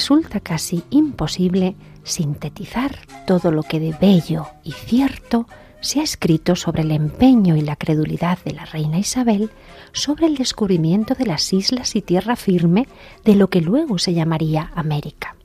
[0.00, 2.96] Resulta casi imposible sintetizar
[3.26, 5.46] todo lo que de bello y cierto
[5.82, 9.50] se ha escrito sobre el empeño y la credulidad de la reina Isabel
[9.92, 12.88] sobre el descubrimiento de las islas y tierra firme
[13.26, 15.36] de lo que luego se llamaría América.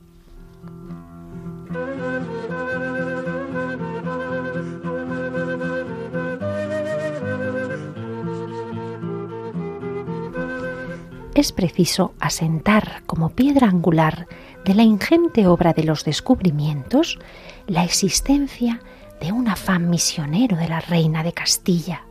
[11.36, 14.26] Es preciso asentar como piedra angular
[14.64, 17.18] de la ingente obra de los descubrimientos
[17.66, 18.80] la existencia
[19.20, 22.04] de un afán misionero de la reina de Castilla,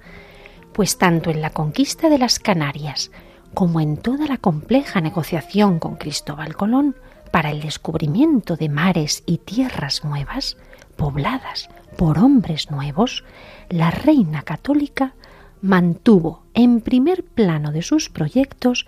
[0.74, 3.10] pues tanto en la conquista de las Canarias
[3.56, 6.96] como en toda la compleja negociación con Cristóbal Colón
[7.32, 10.56] para el descubrimiento de mares y tierras nuevas,
[10.98, 13.24] pobladas por hombres nuevos,
[13.70, 15.16] la reina católica
[15.62, 18.86] mantuvo en primer plano de sus proyectos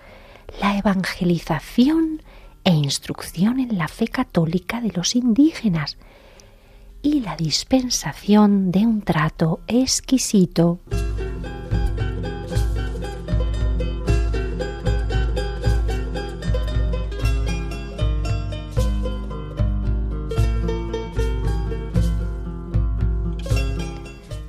[0.61, 2.21] la evangelización
[2.63, 5.97] e instrucción en la fe católica de los indígenas
[7.01, 10.79] y la dispensación de un trato exquisito.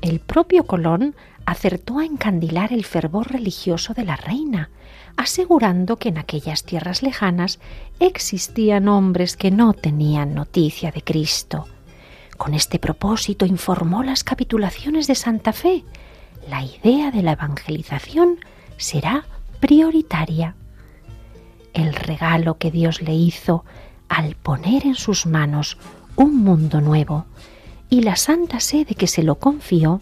[0.00, 1.14] El propio Colón
[1.44, 4.70] acertó a encandilar el fervor religioso de la reina,
[5.18, 7.58] asegurando que en aquellas tierras lejanas
[7.98, 11.66] existían hombres que no tenían noticia de Cristo.
[12.36, 15.84] Con este propósito informó las capitulaciones de Santa Fe.
[16.48, 18.38] La idea de la evangelización
[18.76, 19.26] será
[19.58, 20.54] prioritaria.
[21.74, 23.64] El regalo que Dios le hizo
[24.08, 25.78] al poner en sus manos
[26.14, 27.26] un mundo nuevo
[27.90, 30.00] y la santa sede que se lo confió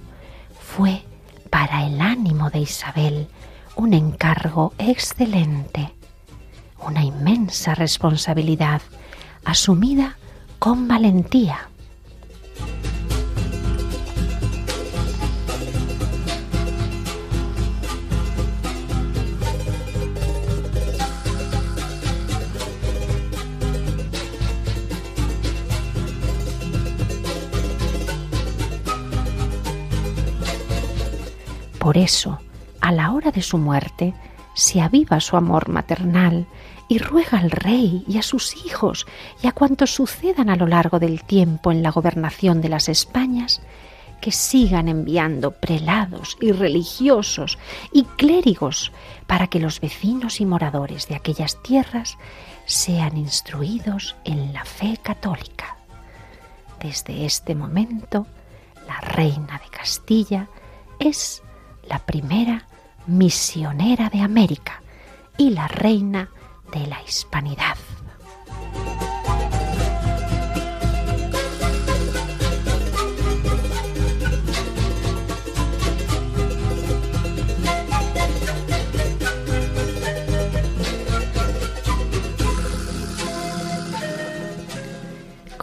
[0.60, 1.04] fue
[1.48, 3.28] para el ánimo de Isabel
[3.76, 5.92] un encargo excelente,
[6.80, 8.80] una inmensa responsabilidad
[9.44, 10.16] asumida
[10.58, 11.68] con valentía.
[31.78, 32.40] Por eso,
[32.86, 34.14] a la hora de su muerte,
[34.54, 36.46] se aviva su amor maternal
[36.86, 39.08] y ruega al rey y a sus hijos
[39.42, 43.60] y a cuantos sucedan a lo largo del tiempo en la gobernación de las Españas,
[44.20, 47.58] que sigan enviando prelados y religiosos
[47.92, 48.92] y clérigos
[49.26, 52.16] para que los vecinos y moradores de aquellas tierras
[52.66, 55.76] sean instruidos en la fe católica.
[56.80, 58.28] Desde este momento,
[58.86, 60.48] la reina de Castilla
[61.00, 61.42] es
[61.88, 62.64] la primera
[63.06, 64.82] misionera de América
[65.38, 66.30] y la reina
[66.72, 67.76] de la hispanidad.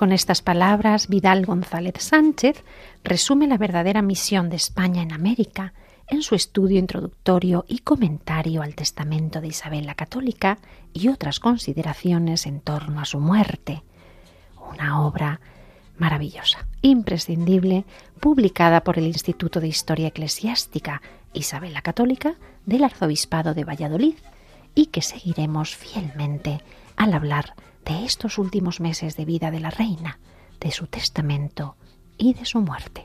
[0.03, 2.61] Con estas palabras, Vidal González Sánchez
[3.05, 5.73] resume la verdadera misión de España en América
[6.07, 10.59] en su estudio introductorio y comentario al testamento de Isabel la Católica
[10.93, 13.83] y otras consideraciones en torno a su muerte.
[14.71, 15.39] Una obra
[15.97, 17.85] maravillosa, imprescindible,
[18.19, 21.01] publicada por el Instituto de Historia Eclesiástica
[21.33, 22.35] Isabel la Católica
[22.65, 24.15] del Arzobispado de Valladolid
[24.75, 26.61] y que seguiremos fielmente
[26.95, 30.19] al hablar de estos últimos meses de vida de la reina,
[30.59, 31.75] de su testamento
[32.17, 33.03] y de su muerte.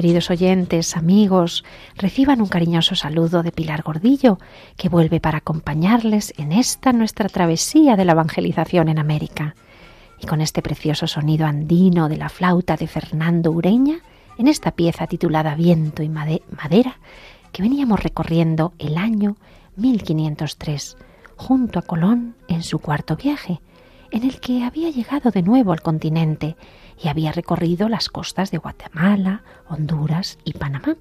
[0.00, 1.62] Queridos oyentes, amigos,
[1.94, 4.38] reciban un cariñoso saludo de Pilar Gordillo,
[4.78, 9.56] que vuelve para acompañarles en esta nuestra travesía de la evangelización en América.
[10.18, 13.98] Y con este precioso sonido andino de la flauta de Fernando Ureña,
[14.38, 16.98] en esta pieza titulada Viento y Madera,
[17.52, 19.36] que veníamos recorriendo el año
[19.76, 20.96] 1503,
[21.36, 23.60] junto a Colón en su cuarto viaje,
[24.10, 26.56] en el que había llegado de nuevo al continente
[27.02, 30.96] y había recorrido las costas de Guatemala, Honduras y Panamá.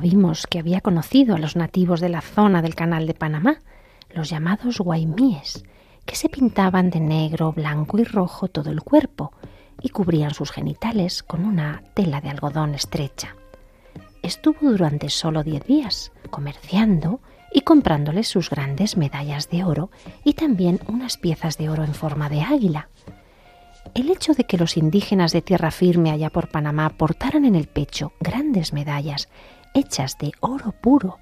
[0.00, 3.60] Vimos que había conocido a los nativos de la zona del canal de Panamá,
[4.14, 5.62] los llamados guaymíes,
[6.06, 9.32] que se pintaban de negro, blanco y rojo todo el cuerpo
[9.82, 13.36] y cubrían sus genitales con una tela de algodón estrecha.
[14.22, 17.20] Estuvo durante solo diez días comerciando
[17.52, 19.90] y comprándoles sus grandes medallas de oro
[20.24, 22.88] y también unas piezas de oro en forma de águila.
[23.94, 27.66] El hecho de que los indígenas de tierra firme allá por Panamá portaran en el
[27.66, 29.28] pecho grandes medallas
[29.74, 31.18] hechas de oro puro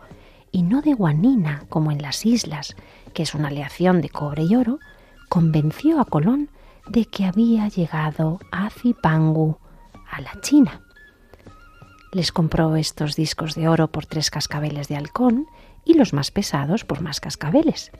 [0.52, 2.76] y no de guanina como en las islas,
[3.14, 4.78] que es una aleación de cobre y oro,
[5.28, 6.50] convenció a Colón
[6.88, 9.58] de que había llegado a Zipangu,
[10.10, 10.80] a la China.
[12.12, 15.46] Les compró estos discos de oro por tres cascabeles de halcón
[15.84, 17.92] y los más pesados por más cascabeles.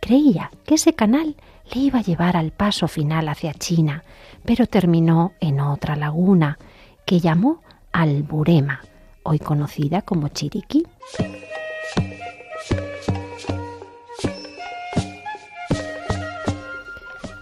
[0.00, 1.36] Creía que ese canal
[1.72, 4.04] le iba a llevar al paso final hacia China,
[4.44, 6.58] pero terminó en otra laguna
[7.06, 7.62] que llamó
[7.92, 8.82] Alburema,
[9.28, 10.86] hoy conocida como Chiriquí.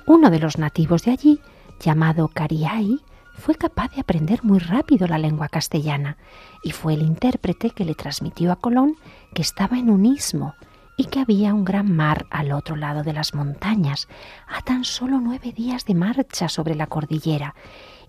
[0.06, 1.41] Uno de los nativos de allí,
[1.79, 2.99] llamado Cariay,
[3.35, 6.17] fue capaz de aprender muy rápido la lengua castellana
[6.65, 8.97] y fue el intérprete que le transmitió a Colón
[9.32, 10.55] que estaba en un istmo
[10.97, 14.09] y que había un gran mar al otro lado de las montañas,
[14.49, 17.55] a tan solo nueve días de marcha sobre la cordillera,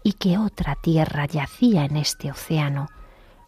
[0.04, 2.88] y que otra tierra yacía en este océano,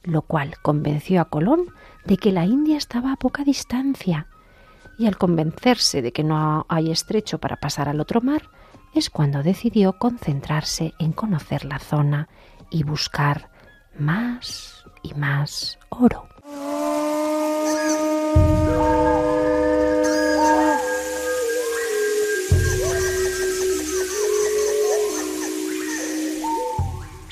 [0.04, 1.74] lo cual convenció a Colón
[2.06, 4.28] de que la India estaba a poca distancia.
[4.98, 8.50] Y al convencerse de que no hay estrecho para pasar al otro mar,
[8.94, 12.28] es cuando decidió concentrarse en conocer la zona
[12.70, 13.50] y buscar
[13.98, 16.28] más y más oro.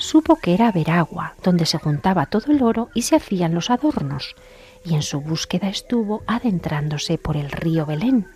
[0.08, 4.36] Supo que era Veragua, donde se juntaba todo el oro y se hacían los adornos,
[4.82, 8.26] y en su búsqueda estuvo adentrándose por el río Belén,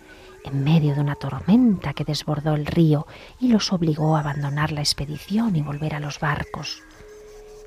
[0.45, 3.07] en medio de una tormenta que desbordó el río
[3.39, 6.83] y los obligó a abandonar la expedición y volver a los barcos.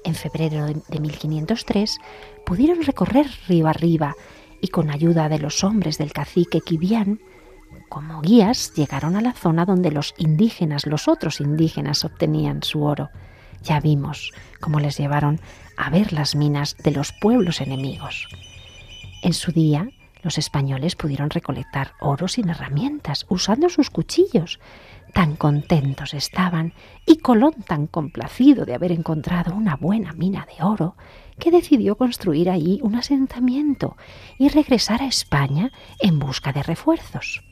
[0.04, 1.98] En febrero de 1503
[2.44, 4.14] pudieron recorrer río arriba
[4.60, 7.18] y con ayuda de los hombres del cacique Quibián,
[7.88, 13.10] como guías llegaron a la zona donde los indígenas, los otros indígenas, obtenían su oro.
[13.62, 15.40] Ya vimos cómo les llevaron
[15.76, 18.28] a ver las minas de los pueblos enemigos.
[19.22, 19.88] En su día,
[20.22, 24.58] los españoles pudieron recolectar oro sin herramientas, usando sus cuchillos.
[25.12, 26.75] Tan contentos estaban
[27.06, 30.96] y Colón tan complacido de haber encontrado una buena mina de oro,
[31.38, 33.96] que decidió construir allí un asentamiento
[34.38, 35.70] y regresar a España
[36.00, 37.42] en busca de refuerzos.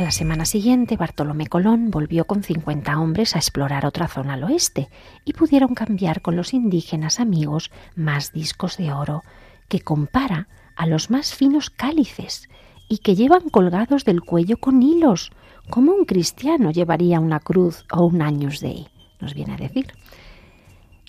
[0.00, 4.44] A la semana siguiente, Bartolomé Colón volvió con 50 hombres a explorar otra zona al
[4.44, 4.88] oeste
[5.26, 9.24] y pudieron cambiar con los indígenas amigos más discos de oro,
[9.68, 12.48] que compara a los más finos cálices
[12.88, 15.32] y que llevan colgados del cuello con hilos,
[15.68, 18.88] como un cristiano llevaría una cruz o un años Dei,
[19.20, 19.92] nos viene a decir.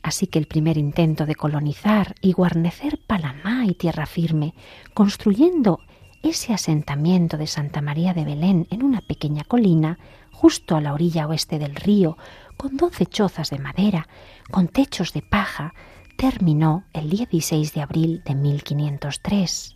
[0.03, 4.53] Así que el primer intento de colonizar y guarnecer Panamá y tierra firme,
[4.93, 5.79] construyendo
[6.23, 9.97] ese asentamiento de Santa María de Belén en una pequeña colina,
[10.31, 12.17] justo a la orilla oeste del río,
[12.57, 14.07] con doce chozas de madera,
[14.49, 15.73] con techos de paja,
[16.17, 19.75] terminó el 16 de abril de 1503.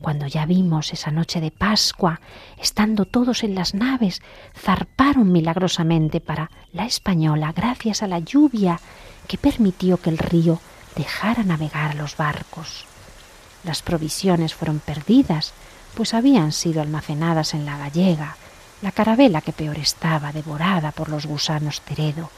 [0.00, 2.20] Cuando ya vimos esa noche de Pascua,
[2.58, 4.20] estando todos en las naves,
[4.58, 8.80] zarparon milagrosamente para la española gracias a la lluvia
[9.28, 10.60] que permitió que el río
[10.96, 12.84] dejara navegar a los barcos.
[13.62, 15.54] Las provisiones fueron perdidas,
[15.94, 18.36] pues habían sido almacenadas en la gallega,
[18.80, 22.30] la carabela que peor estaba, devorada por los gusanos teredo,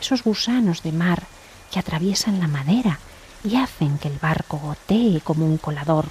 [0.00, 1.24] esos gusanos de mar
[1.72, 2.98] que atraviesan la madera
[3.44, 6.06] y hacen que el barco gotee como un colador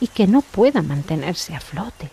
[0.00, 2.10] y que no pueda mantenerse a flote.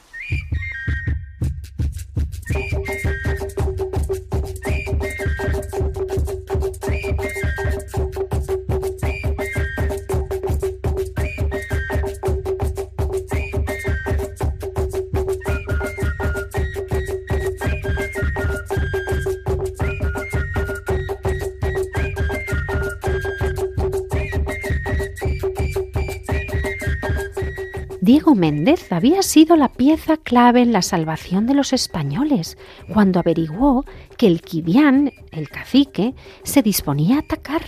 [28.08, 32.58] Diego Méndez había sido la pieza clave en la salvación de los españoles
[32.94, 33.84] cuando averiguó
[34.18, 37.64] que el Quibián, el cacique, se disponía a atacar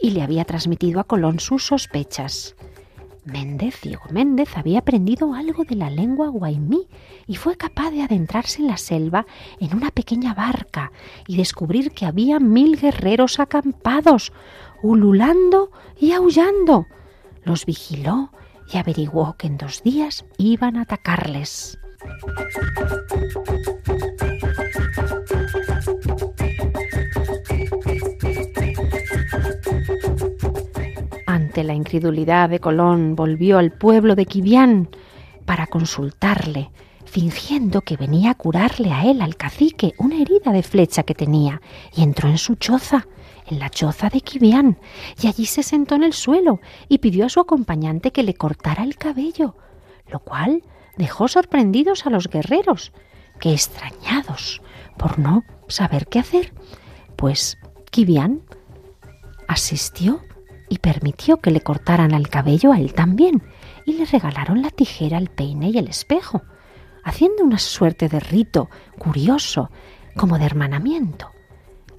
[0.00, 2.56] y le había transmitido a Colón sus sospechas.
[3.24, 6.88] Méndez, Diego Méndez, había aprendido algo de la lengua guaymí
[7.28, 9.26] y fue capaz de adentrarse en la selva
[9.60, 10.90] en una pequeña barca
[11.28, 14.32] y descubrir que había mil guerreros acampados,
[14.82, 15.70] ululando
[16.00, 16.84] y aullando.
[17.44, 18.32] Los vigiló
[18.72, 21.78] y averiguó que en dos días iban a atacarles.
[31.26, 34.88] Ante la incredulidad de Colón, volvió al pueblo de Quibián
[35.44, 36.70] para consultarle,
[37.04, 41.60] fingiendo que venía a curarle a él, al cacique, una herida de flecha que tenía,
[41.94, 43.06] y entró en su choza
[43.46, 44.78] en la choza de Quibián,
[45.20, 48.82] y allí se sentó en el suelo y pidió a su acompañante que le cortara
[48.82, 49.56] el cabello,
[50.08, 50.62] lo cual
[50.96, 52.92] dejó sorprendidos a los guerreros,
[53.40, 54.62] que extrañados
[54.96, 56.52] por no saber qué hacer,
[57.16, 57.58] pues
[57.90, 58.42] Quibián
[59.48, 60.22] asistió
[60.68, 63.42] y permitió que le cortaran el cabello a él también,
[63.84, 66.42] y le regalaron la tijera, el peine y el espejo,
[67.04, 69.70] haciendo una suerte de rito curioso,
[70.16, 71.33] como de hermanamiento.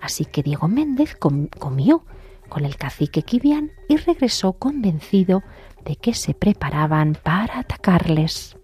[0.05, 2.03] Así que Diego Méndez comió
[2.47, 5.41] con el cacique Quibián y regresó convencido
[5.83, 8.55] de que se preparaban para atacarles.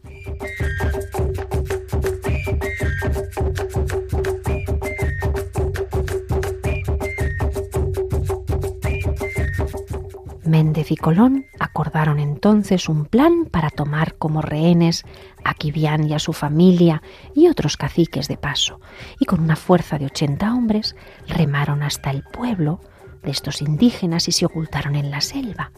[10.46, 15.06] Méndez y Colón acordaron entonces un plan para tomar como rehenes
[15.46, 17.02] a Quibián y a su familia
[17.34, 18.82] y otros caciques de paso,
[19.20, 20.98] y con una fuerza de ochenta hombres
[21.28, 22.82] remaron hasta el pueblo
[23.24, 25.72] de estos indígenas y se ocultaron en la selva.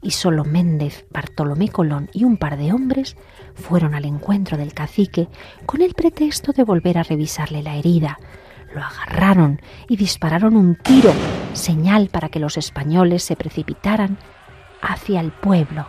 [0.00, 3.16] Y solo Méndez, Bartolomé Colón y un par de hombres
[3.54, 5.28] fueron al encuentro del cacique
[5.66, 8.18] con el pretexto de volver a revisarle la herida,
[8.74, 11.12] lo agarraron y dispararon un tiro,
[11.52, 14.18] señal para que los españoles se precipitaran
[14.84, 15.86] hacia el pueblo.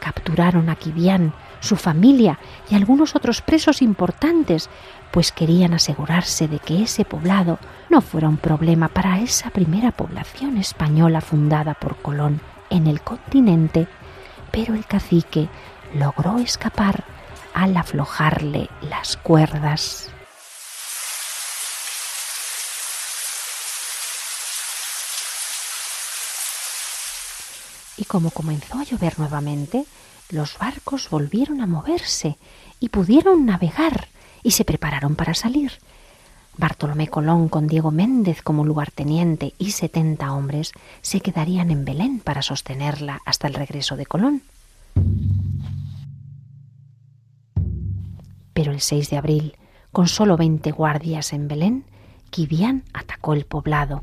[0.00, 4.68] Capturaron a Quibián, su familia y algunos otros presos importantes,
[5.12, 7.58] pues querían asegurarse de que ese poblado
[7.88, 13.86] no fuera un problema para esa primera población española fundada por Colón en el continente,
[14.50, 15.48] pero el cacique
[15.94, 17.04] logró escapar
[17.54, 20.11] al aflojarle las cuerdas.
[28.02, 29.84] Y como comenzó a llover nuevamente,
[30.28, 32.36] los barcos volvieron a moverse
[32.80, 34.08] y pudieron navegar
[34.42, 35.70] y se prepararon para salir.
[36.56, 42.42] Bartolomé Colón con Diego Méndez como lugarteniente y setenta hombres se quedarían en Belén para
[42.42, 44.42] sostenerla hasta el regreso de Colón.
[48.52, 49.56] Pero el 6 de abril,
[49.92, 51.84] con solo veinte guardias en Belén,
[52.30, 54.02] Quibián atacó el poblado,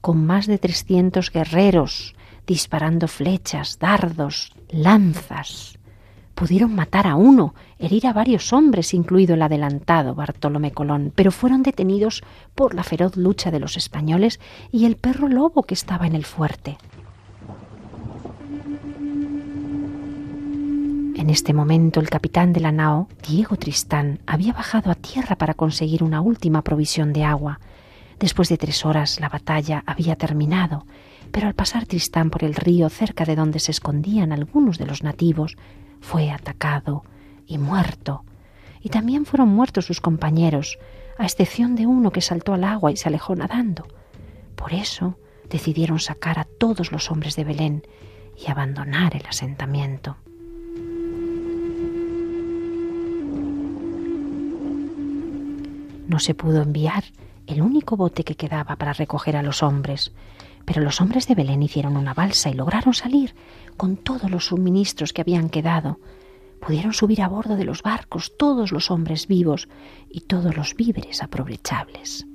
[0.00, 2.15] con más de trescientos guerreros,
[2.46, 5.78] disparando flechas, dardos, lanzas.
[6.34, 11.62] Pudieron matar a uno, herir a varios hombres, incluido el adelantado Bartolomé Colón, pero fueron
[11.62, 12.22] detenidos
[12.54, 14.38] por la feroz lucha de los españoles
[14.70, 16.76] y el perro lobo que estaba en el fuerte.
[21.16, 25.54] En este momento el capitán de la nao, Diego Tristán, había bajado a tierra para
[25.54, 27.58] conseguir una última provisión de agua.
[28.18, 30.86] Después de tres horas la batalla había terminado
[31.30, 35.02] pero al pasar Tristán por el río cerca de donde se escondían algunos de los
[35.02, 35.56] nativos,
[36.00, 37.04] fue atacado
[37.46, 38.24] y muerto.
[38.80, 40.78] Y también fueron muertos sus compañeros,
[41.18, 43.86] a excepción de uno que saltó al agua y se alejó nadando.
[44.54, 45.18] Por eso
[45.50, 47.82] decidieron sacar a todos los hombres de Belén
[48.36, 50.16] y abandonar el asentamiento.
[56.08, 57.04] No se pudo enviar
[57.46, 60.12] el único bote que quedaba para recoger a los hombres.
[60.64, 63.34] Pero los hombres de Belén hicieron una balsa y lograron salir
[63.76, 66.00] con todos los suministros que habían quedado.
[66.60, 69.68] Pudieron subir a bordo de los barcos todos los hombres vivos
[70.10, 72.26] y todos los víveres aprovechables.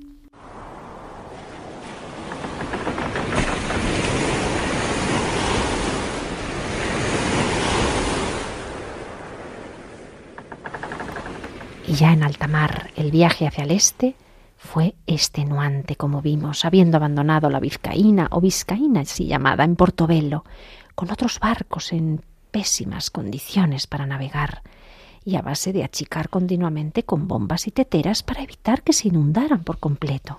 [11.86, 14.14] Y ya en alta mar, el viaje hacia el este
[14.62, 20.44] fue extenuante, como vimos, habiendo abandonado la Vizcaína o Vizcaína así llamada en Portobelo,
[20.94, 24.62] con otros barcos en pésimas condiciones para navegar
[25.24, 29.64] y a base de achicar continuamente con bombas y teteras para evitar que se inundaran
[29.64, 30.38] por completo.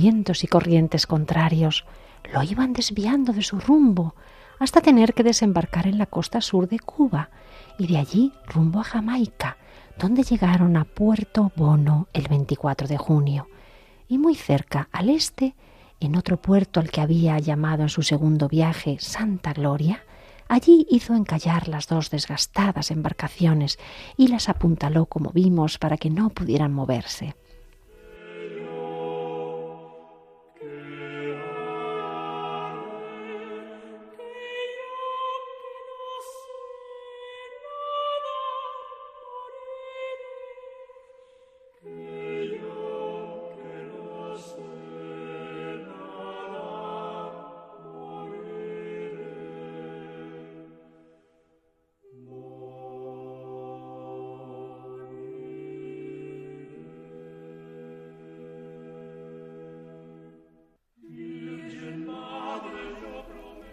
[0.00, 1.84] vientos y corrientes contrarios
[2.32, 4.14] lo iban desviando de su rumbo
[4.58, 7.28] hasta tener que desembarcar en la costa sur de Cuba
[7.78, 9.58] y de allí rumbo a Jamaica,
[9.98, 13.48] donde llegaron a Puerto Bono el 24 de junio.
[14.08, 15.54] Y muy cerca, al este,
[16.00, 20.02] en otro puerto al que había llamado en su segundo viaje Santa Gloria,
[20.48, 23.78] allí hizo encallar las dos desgastadas embarcaciones
[24.16, 27.34] y las apuntaló como vimos para que no pudieran moverse.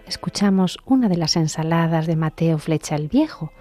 [0.07, 3.51] Escuchamos una de las ensaladas de Mateo Flecha el Viejo,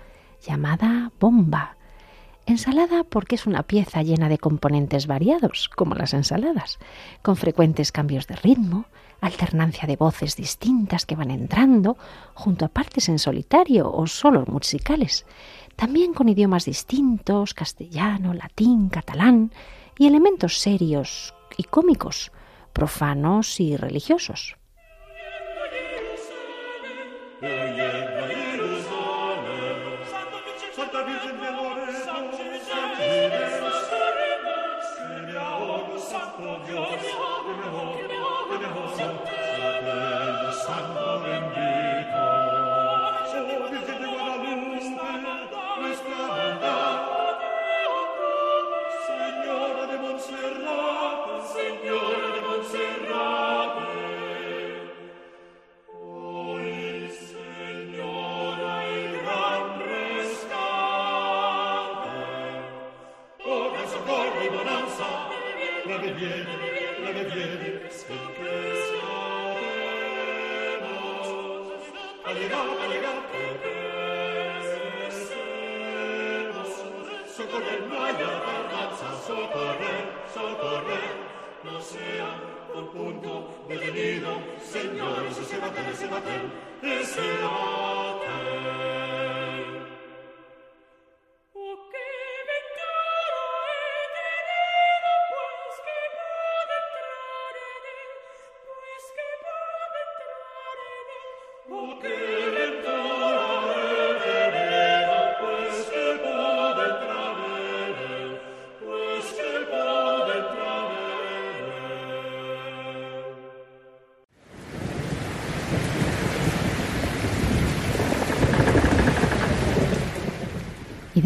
[0.47, 1.77] llamada bomba.
[2.47, 6.79] Ensalada porque es una pieza llena de componentes variados, como las ensaladas,
[7.23, 8.87] con frecuentes cambios de ritmo,
[9.21, 11.97] alternancia de voces distintas que van entrando,
[12.35, 15.27] junto a partes en solitario o solos musicales,
[15.75, 19.51] también con idiomas distintos, castellano, latín, catalán,
[19.99, 22.31] y elementos serios y cómicos,
[22.73, 24.57] profanos y religiosos.
[27.41, 27.96] Yeah, yeah.
[86.83, 87.05] Y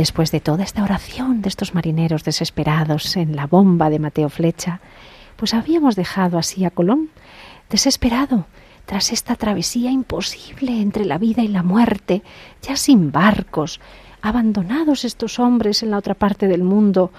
[0.01, 4.81] después de toda esta oración de estos marineros desesperados en la bomba de Mateo Flecha,
[5.37, 7.11] pues habíamos dejado así a Colón,
[7.69, 8.47] desesperado,
[8.87, 12.23] tras esta travesía imposible entre la vida y la muerte,
[12.63, 13.79] ya sin barcos,
[14.23, 17.13] abandonados estos hombres en la otra parte del mundo,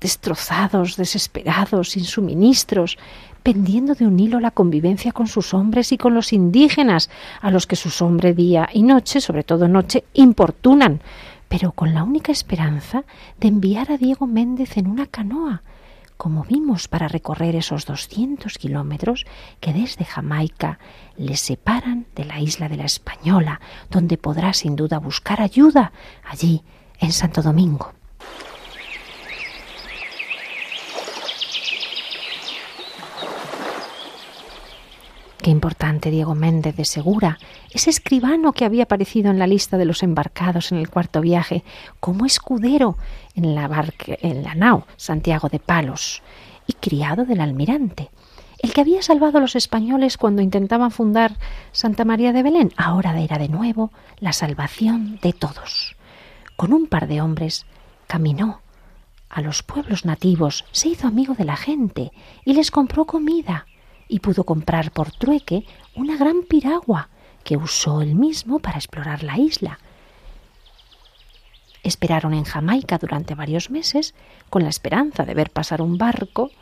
[0.00, 2.96] destrozados, desesperados, sin suministros,
[3.42, 7.66] pendiendo de un hilo la convivencia con sus hombres y con los indígenas, a los
[7.66, 11.00] que sus hombres día y noche, sobre todo noche, importunan,
[11.48, 13.04] pero con la única esperanza
[13.38, 15.62] de enviar a Diego Méndez en una canoa,
[16.16, 19.26] como vimos para recorrer esos doscientos kilómetros
[19.60, 20.78] que desde Jamaica
[21.16, 25.92] le separan de la isla de la Española, donde podrá sin duda buscar ayuda
[26.24, 26.62] allí
[26.98, 27.92] en Santo Domingo.
[35.44, 37.38] Qué importante Diego Méndez de Segura,
[37.70, 41.64] ese escribano que había aparecido en la lista de los embarcados en el cuarto viaje
[42.00, 42.96] como escudero
[43.34, 46.22] en la, barca, en la nao Santiago de Palos
[46.66, 48.10] y criado del almirante,
[48.60, 51.36] el que había salvado a los españoles cuando intentaban fundar
[51.72, 55.94] Santa María de Belén, ahora era de nuevo la salvación de todos.
[56.56, 57.66] Con un par de hombres
[58.06, 58.62] caminó
[59.28, 62.12] a los pueblos nativos, se hizo amigo de la gente
[62.46, 63.66] y les compró comida
[64.14, 67.08] y pudo comprar por trueque una gran piragua
[67.42, 69.80] que usó él mismo para explorar la isla.
[71.82, 74.14] Esperaron en Jamaica durante varios meses
[74.50, 76.52] con la esperanza de ver pasar un barco,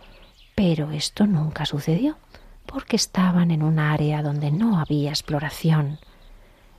[0.54, 2.16] pero esto nunca sucedió,
[2.64, 5.98] porque estaban en un área donde no había exploración.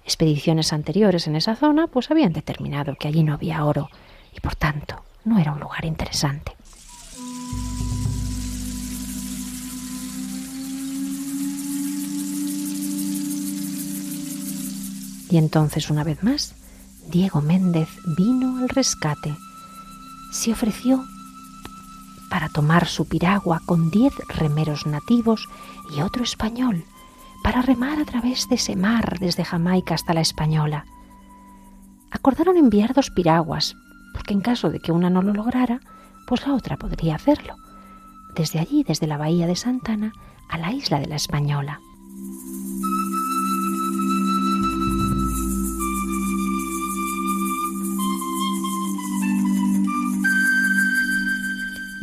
[0.06, 3.90] Expediciones anteriores en esa zona pues habían determinado que allí no había oro
[4.36, 6.58] y por tanto no era un lugar interesante.
[15.34, 16.54] Y entonces, una vez más,
[17.10, 19.36] Diego Méndez vino al rescate.
[20.32, 21.04] Se ofreció
[22.30, 25.50] para tomar su piragua con diez remeros nativos
[25.98, 26.86] y otro español,
[27.43, 30.86] para remar a través de ese mar desde Jamaica hasta la Española.
[32.12, 33.76] Acordaron enviar dos piraguas,
[34.13, 35.80] porque en caso de que una no lo lograra,
[36.28, 37.56] pues la otra podría hacerlo.
[38.36, 40.13] Desde allí, desde la bahía de Santana,
[40.48, 41.80] a la isla de la Española.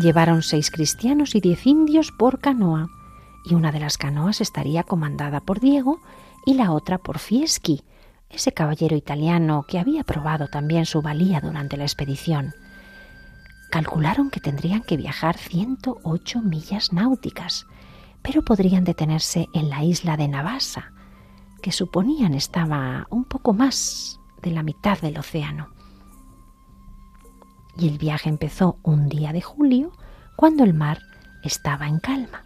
[0.00, 2.88] Llevaron seis cristianos y diez indios por canoa,
[3.44, 6.00] y una de las canoas estaría comandada por Diego
[6.46, 7.82] y la otra por Fieschi,
[8.30, 12.54] ese caballero italiano que había probado también su valía durante la expedición.
[13.70, 17.66] Calcularon que tendrían que viajar 108 millas náuticas,
[18.22, 20.92] pero podrían detenerse en la isla de Navassa,
[21.60, 25.68] que suponían estaba un poco más de la mitad del océano
[27.80, 29.92] y el viaje empezó un día de julio
[30.36, 31.00] cuando el mar
[31.42, 32.44] estaba en calma.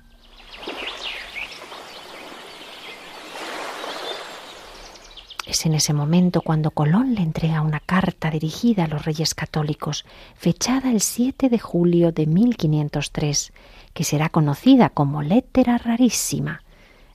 [5.46, 10.04] Es en ese momento cuando Colón le entrega una carta dirigida a los reyes católicos,
[10.34, 13.52] fechada el 7 de julio de 1503,
[13.92, 16.63] que será conocida como Lettera Rarísima,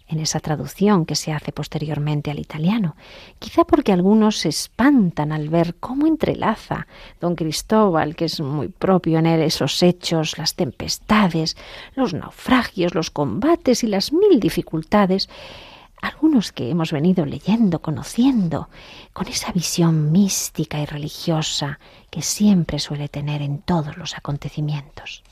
[0.10, 2.95] en esa traducción que se hace posteriormente al italiano,
[3.38, 6.88] quizá porque algunos se espantan al ver cómo entrelaza
[7.22, 11.56] don Cristóbal, que es muy propio en él, esos hechos, las tempestades,
[11.95, 15.30] los naufragios, los combates y las mil dificultades,
[16.02, 18.69] algunos que hemos venido leyendo, conociendo,
[19.13, 25.24] con esa visión mística y religiosa que siempre suele tener en todos los acontecimientos.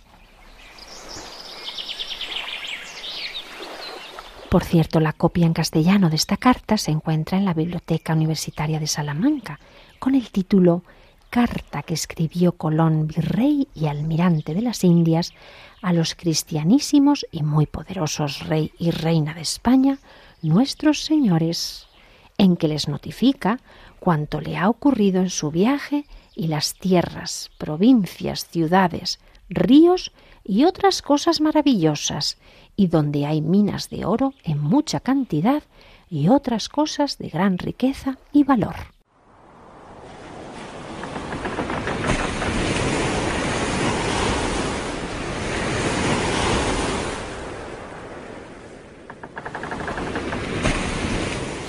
[4.49, 8.79] Por cierto, la copia en castellano de esta carta se encuentra en la Biblioteca Universitaria
[8.79, 9.59] de Salamanca,
[9.99, 10.83] con el título
[11.29, 15.33] Carta que escribió Colón, virrey y almirante de las Indias,
[15.81, 19.99] a los cristianísimos y muy poderosos rey y reina de España,
[20.41, 21.87] nuestros señores,
[22.37, 23.59] en que les notifica
[23.99, 26.05] cuanto le ha ocurrido en su viaje
[26.35, 30.13] y las tierras, provincias, ciudades, ríos
[30.45, 32.37] y otras cosas maravillosas,
[32.77, 35.63] y donde hay minas de oro en mucha cantidad
[36.09, 38.75] y otras cosas de gran riqueza y valor.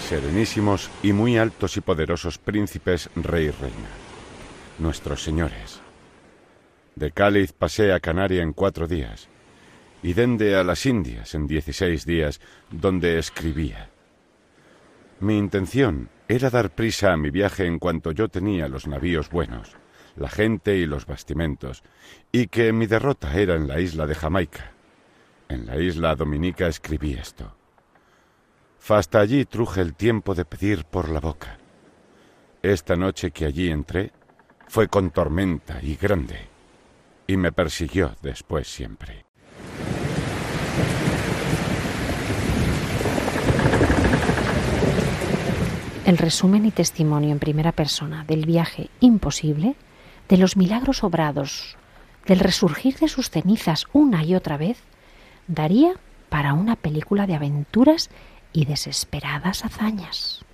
[0.08, 3.88] Serenísimos y muy altos y poderosos príncipes, rey y reina,
[4.78, 5.80] nuestros señores.
[6.96, 9.28] De Cáliz pasé a Canaria en cuatro días
[10.02, 13.90] y dende a las Indias en dieciséis días, donde escribía.
[15.20, 19.76] Mi intención era dar prisa a mi viaje en cuanto yo tenía los navíos buenos,
[20.16, 21.82] la gente y los bastimentos,
[22.30, 24.72] y que mi derrota era en la isla de Jamaica.
[25.48, 27.54] En la isla dominica escribí esto.
[28.78, 31.58] Fasta allí truje el tiempo de pedir por la boca.
[32.62, 34.12] Esta noche que allí entré,
[34.68, 36.48] fue con tormenta y grande,
[37.26, 39.27] y me persiguió después siempre.
[46.08, 49.76] El resumen y testimonio en primera persona del viaje imposible,
[50.28, 51.76] de los milagros obrados,
[52.26, 54.78] del resurgir de sus cenizas una y otra vez,
[55.48, 55.92] daría
[56.30, 58.08] para una película de aventuras
[58.54, 60.44] y desesperadas hazañas.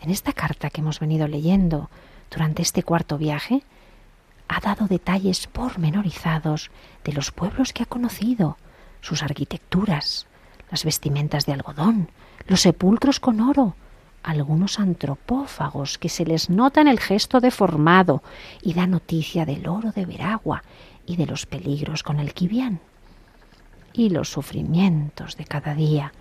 [0.00, 1.88] En esta carta que hemos venido leyendo
[2.30, 3.62] durante este cuarto viaje,
[4.48, 6.70] ha dado detalles pormenorizados
[7.04, 8.56] de los pueblos que ha conocido,
[9.06, 10.26] sus arquitecturas,
[10.68, 12.10] las vestimentas de algodón,
[12.48, 13.76] los sepulcros con oro,
[14.24, 18.24] algunos antropófagos que se les nota en el gesto deformado
[18.62, 20.64] y da noticia del oro de Veragua
[21.06, 22.80] y de los peligros con el Quibián
[23.92, 26.12] y los sufrimientos de cada día,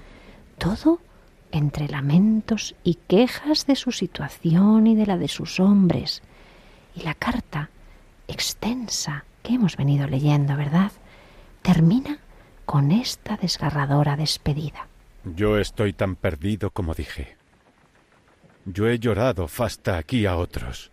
[0.59, 0.99] todo
[1.51, 6.21] entre lamentos y quejas de su situación y de la de sus hombres.
[6.95, 7.71] Y la carta
[8.27, 10.91] extensa que hemos venido leyendo, ¿verdad?
[11.63, 12.19] Termina
[12.65, 14.87] con esta desgarradora despedida.
[15.23, 17.37] Yo estoy tan perdido como dije.
[18.65, 20.91] Yo he llorado hasta aquí a otros.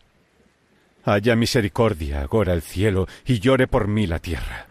[1.05, 4.67] Haya misericordia agora el cielo y llore por mí la tierra.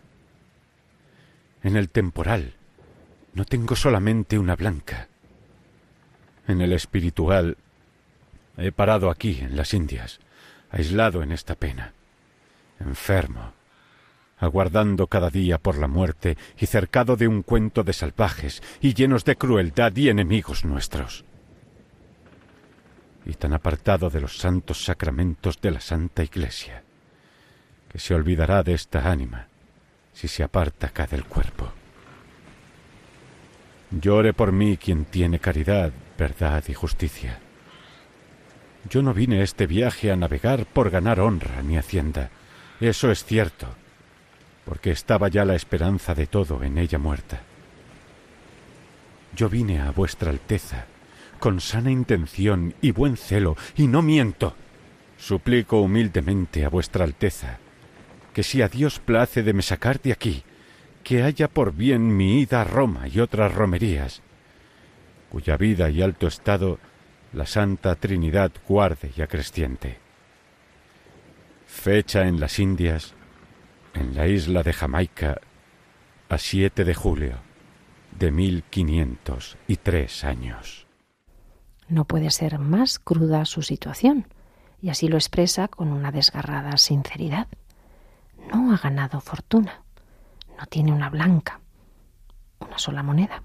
[1.63, 2.53] En el temporal
[3.33, 5.07] no tengo solamente una blanca.
[6.47, 7.57] En el espiritual
[8.57, 10.19] he parado aquí, en las Indias,
[10.69, 11.93] aislado en esta pena,
[12.79, 13.53] enfermo,
[14.41, 19.23] aguardando cada día por la muerte y cercado de un cuento de salvajes y llenos
[19.23, 21.23] de crueldad y enemigos nuestros.
[23.23, 26.83] Y tan apartado de los santos sacramentos de la Santa Iglesia,
[27.87, 29.47] que se olvidará de esta ánima
[30.11, 31.71] si se aparta acá del cuerpo.
[33.91, 37.39] Llore por mí quien tiene caridad, verdad y justicia.
[38.89, 42.31] Yo no vine este viaje a navegar por ganar honra ni hacienda.
[42.79, 43.67] Eso es cierto,
[44.71, 47.41] porque estaba ya la esperanza de todo en ella muerta.
[49.35, 50.85] Yo vine a vuestra Alteza
[51.41, 54.55] con sana intención y buen celo, y no miento.
[55.17, 57.59] Suplico humildemente a vuestra Alteza
[58.33, 60.41] que si a Dios place de me sacar de aquí,
[61.03, 64.21] que haya por bien mi ida a Roma y otras romerías,
[65.29, 66.79] cuya vida y alto estado
[67.33, 69.97] la Santa Trinidad guarde y acreciente.
[71.67, 73.15] Fecha en las Indias,
[73.93, 75.39] en la isla de Jamaica,
[76.29, 77.37] a 7 de julio
[78.17, 80.87] de mil quinientos y tres años.
[81.87, 84.27] No puede ser más cruda su situación,
[84.81, 87.47] y así lo expresa con una desgarrada sinceridad
[88.51, 89.83] no ha ganado fortuna,
[90.57, 91.59] no tiene una blanca,
[92.59, 93.43] una sola moneda.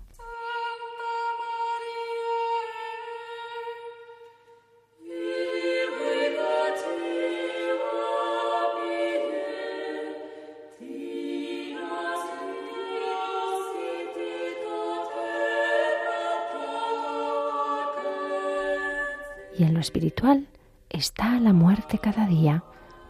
[19.59, 20.49] Y en lo espiritual
[20.89, 22.63] está la muerte cada día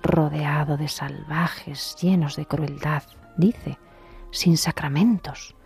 [0.02, 3.02] rodeado de salvajes llenos de crueldad,
[3.36, 3.78] dice,
[4.30, 5.56] sin sacramentos.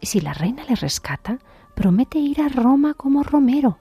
[0.00, 1.38] Y si la reina le rescata,
[1.74, 3.78] promete ir a Roma como romero,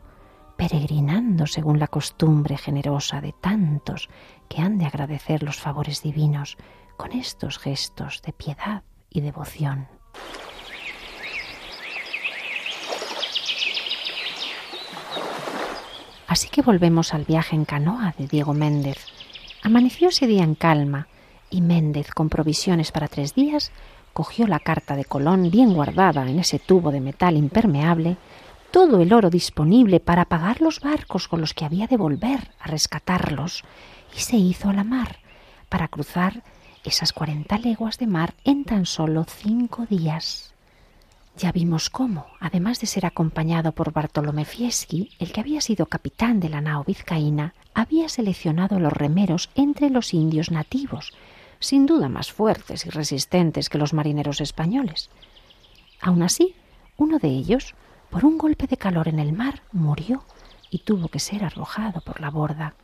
[0.56, 4.10] peregrinando según la costumbre generosa de tantos
[4.48, 6.58] que han de agradecer los favores divinos
[6.96, 9.88] con estos gestos de piedad y devoción.
[16.41, 18.97] Así que volvemos al viaje en canoa de Diego Méndez,
[19.62, 21.08] Amaneció ese día en calma
[21.51, 23.71] y Méndez, con provisiones para tres días,
[24.12, 28.17] cogió la carta de Colón bien guardada en ese tubo de metal impermeable,
[28.71, 32.69] todo el oro disponible para pagar los barcos con los que había de volver a
[32.69, 33.63] rescatarlos,
[34.17, 35.17] y se hizo a la mar
[35.69, 36.41] para cruzar
[36.84, 40.50] esas cuarenta leguas de mar en tan solo cinco días.
[41.38, 46.39] Ya vimos cómo, además de ser acompañado por Bartolomé Fieschi, el que había sido capitán
[46.39, 51.13] de la nao vizcaína, había seleccionado los remeros entre los indios nativos,
[51.60, 55.10] sin duda más fuertes y resistentes que los marineros españoles.
[56.02, 56.56] Aun así,
[56.98, 57.76] uno de ellos,
[58.10, 60.24] por un golpe de calor en el mar, murió
[60.70, 62.76] y tuvo que ser arrojado por la borda.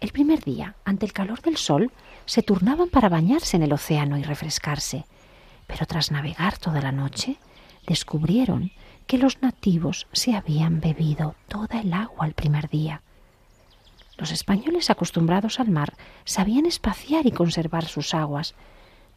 [0.00, 1.92] El primer día, ante el calor del sol,
[2.24, 5.04] se turnaban para bañarse en el océano y refrescarse
[5.66, 7.38] pero tras navegar toda la noche,
[7.86, 8.72] descubrieron
[9.06, 13.02] que los nativos se habían bebido toda el agua el primer día.
[14.16, 18.54] Los españoles acostumbrados al mar sabían espaciar y conservar sus aguas,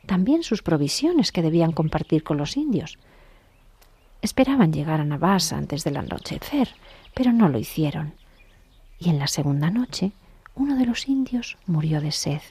[0.05, 2.97] también sus provisiones que debían compartir con los indios.
[4.21, 6.69] Esperaban llegar a Navas antes del anochecer,
[7.13, 8.13] pero no lo hicieron.
[8.99, 10.11] Y en la segunda noche,
[10.55, 12.41] uno de los indios murió de sed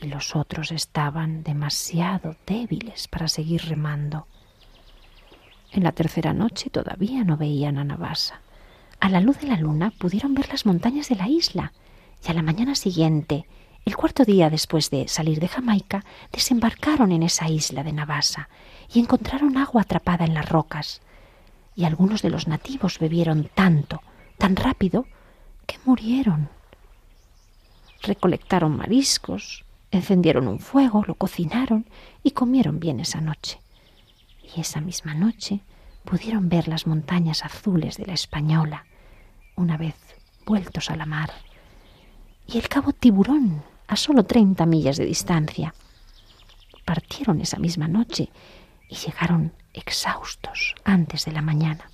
[0.00, 4.26] y los otros estaban demasiado débiles para seguir remando.
[5.72, 8.40] En la tercera noche todavía no veían a Navasa.
[9.00, 11.72] A la luz de la luna pudieron ver las montañas de la isla
[12.26, 13.46] y a la mañana siguiente,
[13.84, 18.48] el cuarto día después de salir de Jamaica, desembarcaron en esa isla de Navasa
[18.92, 21.00] y encontraron agua atrapada en las rocas.
[21.74, 24.02] Y algunos de los nativos bebieron tanto,
[24.36, 25.06] tan rápido,
[25.66, 26.48] que murieron.
[28.02, 31.86] Recolectaron mariscos, encendieron un fuego, lo cocinaron
[32.22, 33.60] y comieron bien esa noche.
[34.42, 35.60] Y esa misma noche
[36.04, 38.86] pudieron ver las montañas azules de la Española,
[39.56, 39.94] una vez
[40.46, 41.30] vueltos a la mar,
[42.46, 45.74] y el cabo Tiburón a solo treinta millas de distancia.
[46.84, 48.30] Partieron esa misma noche
[48.88, 51.90] y llegaron exhaustos antes de la mañana.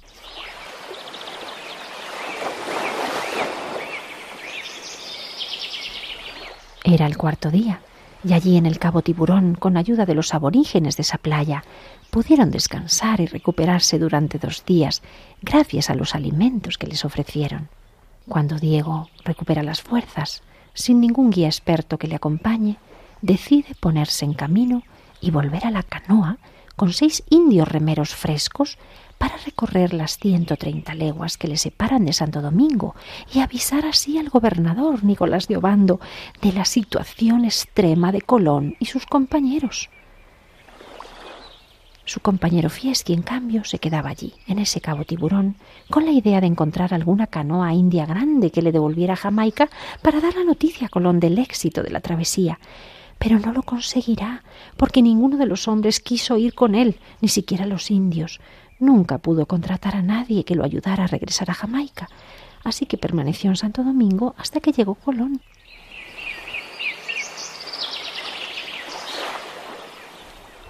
[6.87, 7.81] Era el cuarto día,
[8.23, 11.64] y allí en el Cabo Tiburón, con ayuda de los aborígenes de esa playa,
[12.11, 15.03] pudieron descansar y recuperarse durante dos días
[15.40, 17.70] gracias a los alimentos que les ofrecieron.
[18.29, 20.42] Cuando Diego recupera las fuerzas,
[20.75, 22.77] sin ningún guía experto que le acompañe,
[23.23, 24.83] decide ponerse en camino
[25.23, 26.37] y volver a la canoa
[26.77, 28.77] con seis indios remeros frescos
[29.18, 32.94] para recorrer las 130 leguas que le separan de Santo Domingo
[33.33, 36.00] y avisar así al gobernador Nicolás de Obando
[36.42, 39.90] de la situación extrema de Colón y sus compañeros.
[42.07, 45.57] Su compañero Fieschi, en cambio, se quedaba allí, en ese cabo tiburón,
[45.88, 49.70] con la idea de encontrar alguna canoa india grande que le devolviera a Jamaica
[50.03, 52.59] para dar la noticia a Colón del éxito de la travesía.
[53.18, 54.42] Pero no lo conseguirá,
[54.77, 58.38] porque ninguno de los hombres quiso ir con él, ni siquiera los indios.
[58.78, 62.08] Nunca pudo contratar a nadie que lo ayudara a regresar a Jamaica,
[62.64, 65.40] así que permaneció en Santo Domingo hasta que llegó Colón.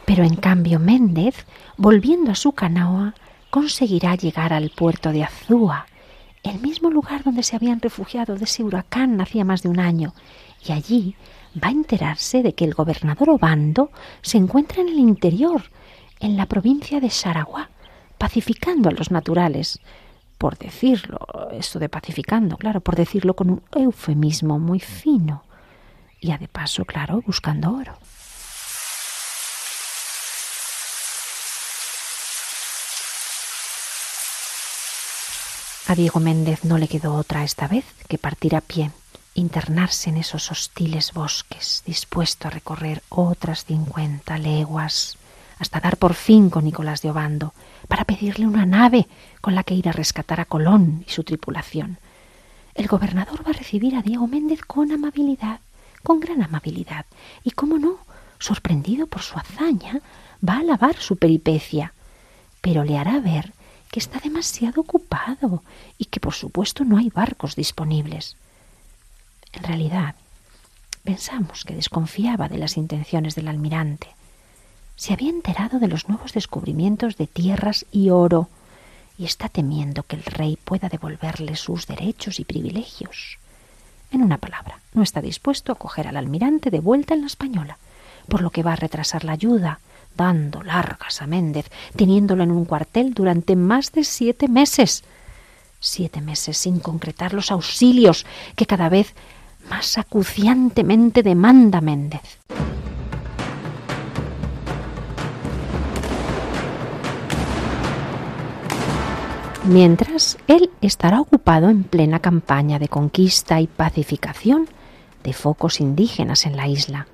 [0.04, 3.14] Pero en cambio Méndez, volviendo a su canoa,
[3.50, 5.86] conseguirá llegar al puerto de Azúa,
[6.42, 10.12] el mismo lugar donde se habían refugiado de ese huracán hacía más de un año,
[10.66, 11.16] y allí
[11.62, 13.90] va a enterarse de que el gobernador Obando
[14.20, 15.62] se encuentra en el interior,
[16.20, 17.70] en la provincia de Saragua,
[18.24, 19.80] pacificando a los naturales,
[20.38, 21.18] por decirlo,
[21.52, 25.44] esto de pacificando, claro, por decirlo con un eufemismo muy fino,
[26.20, 27.98] y a de paso, claro, buscando oro.
[35.86, 38.90] A Diego Méndez no le quedó otra esta vez que partir a pie,
[39.34, 45.18] internarse en esos hostiles bosques, dispuesto a recorrer otras cincuenta leguas,
[45.58, 47.52] hasta dar por fin con Nicolás de Obando,
[47.94, 49.06] para pedirle una nave
[49.40, 51.98] con la que ir a rescatar a Colón y su tripulación.
[52.74, 55.60] El gobernador va a recibir a Diego Méndez con amabilidad,
[56.02, 57.06] con gran amabilidad,
[57.44, 57.98] y cómo no,
[58.40, 60.00] sorprendido por su hazaña,
[60.44, 61.94] va a alabar su peripecia,
[62.60, 63.52] pero le hará ver
[63.92, 65.62] que está demasiado ocupado
[65.96, 68.36] y que por supuesto no hay barcos disponibles.
[69.52, 70.16] En realidad,
[71.04, 74.08] pensamos que desconfiaba de las intenciones del almirante.
[74.96, 78.48] Se había enterado de los nuevos descubrimientos de tierras y oro
[79.18, 83.38] y está temiendo que el rey pueda devolverle sus derechos y privilegios.
[84.10, 87.78] En una palabra, no está dispuesto a coger al almirante de vuelta en la española,
[88.28, 89.80] por lo que va a retrasar la ayuda
[90.16, 95.02] dando largas a Méndez, teniéndolo en un cuartel durante más de siete meses.
[95.80, 98.24] Siete meses sin concretar los auxilios
[98.56, 99.14] que cada vez
[99.68, 102.38] más acuciantemente demanda Méndez.
[109.66, 114.68] Mientras, él estará ocupado en plena campaña de conquista y pacificación
[115.22, 117.06] de focos indígenas en la isla,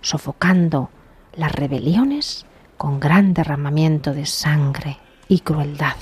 [0.00, 0.88] sofocando
[1.34, 2.46] las rebeliones
[2.78, 4.96] con gran derramamiento de sangre
[5.28, 5.96] y crueldad.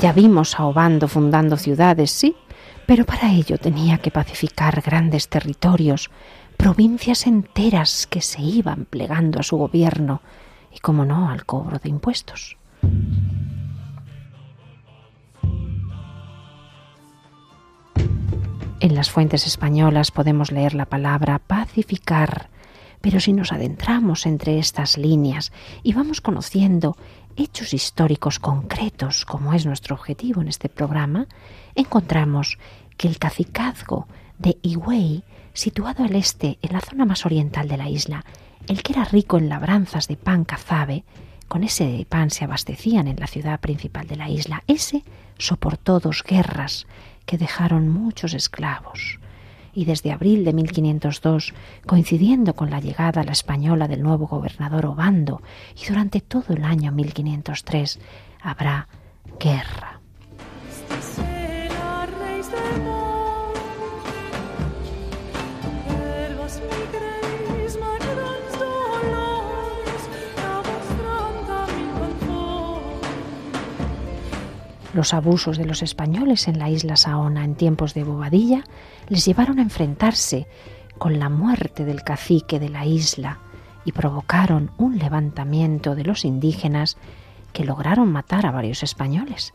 [0.00, 2.34] Ya vimos a Obando fundando ciudades, sí,
[2.86, 6.10] pero para ello tenía que pacificar grandes territorios,
[6.56, 10.22] provincias enteras que se iban plegando a su gobierno
[10.74, 12.56] y, como no, al cobro de impuestos.
[18.80, 22.48] En las fuentes españolas podemos leer la palabra pacificar,
[23.00, 25.52] pero si nos adentramos entre estas líneas
[25.84, 26.96] y vamos conociendo
[27.36, 31.28] hechos históricos concretos, como es nuestro objetivo en este programa,
[31.76, 32.58] encontramos
[32.96, 34.08] que el cacicazgo
[34.38, 38.24] de Higüey, situado al este, en la zona más oriental de la isla,
[38.68, 41.04] el que era rico en labranzas de pan cazabe,
[41.48, 44.64] Con ese pan se abastecían en la ciudad principal de la isla.
[44.66, 45.04] Ese
[45.36, 46.86] soportó dos guerras
[47.26, 49.20] que dejaron muchos esclavos.
[49.74, 51.52] Y desde abril de 1502,
[51.86, 55.42] coincidiendo con la llegada a la española del nuevo gobernador Obando,
[55.78, 58.00] y durante todo el año 1503,
[58.42, 58.88] habrá
[59.38, 60.01] guerra.
[74.92, 78.64] Los abusos de los españoles en la isla Saona en tiempos de Bobadilla
[79.08, 80.46] les llevaron a enfrentarse
[80.98, 83.38] con la muerte del cacique de la isla
[83.84, 86.98] y provocaron un levantamiento de los indígenas
[87.52, 89.54] que lograron matar a varios españoles.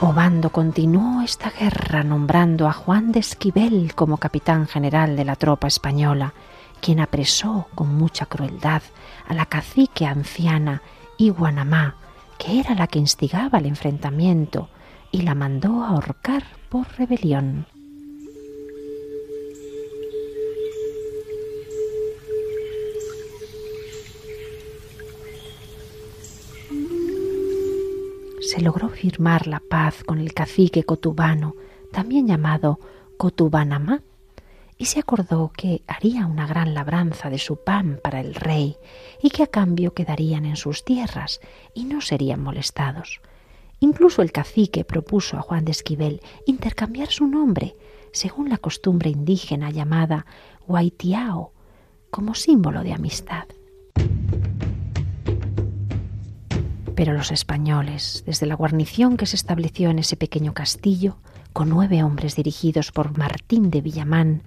[0.00, 5.68] Obando continuó esta guerra nombrando a Juan de Esquivel como capitán general de la tropa
[5.68, 6.32] española,
[6.80, 8.82] quien apresó con mucha crueldad
[9.28, 10.82] a la cacique anciana
[11.22, 11.94] y Guanamá,
[12.36, 14.68] que era la que instigaba el enfrentamiento,
[15.12, 17.64] y la mandó a ahorcar por rebelión.
[28.40, 31.54] Se logró firmar la paz con el cacique cotubano,
[31.92, 32.80] también llamado
[33.16, 34.02] Cotubanamá,
[34.78, 38.76] y se acordó que haría una gran labranza de su pan para el rey
[39.22, 41.40] y que a cambio quedarían en sus tierras
[41.74, 43.20] y no serían molestados.
[43.80, 47.76] Incluso el cacique propuso a Juan de Esquivel intercambiar su nombre,
[48.12, 50.26] según la costumbre indígena llamada
[50.66, 51.52] Huaitiao,
[52.10, 53.44] como símbolo de amistad.
[56.94, 61.16] Pero los españoles, desde la guarnición que se estableció en ese pequeño castillo,
[61.52, 64.42] con nueve hombres dirigidos por Martín de Villamán,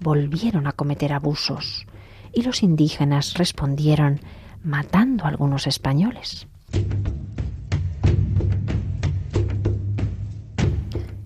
[0.00, 1.86] volvieron a cometer abusos
[2.32, 4.20] y los indígenas respondieron
[4.62, 6.46] matando a algunos españoles.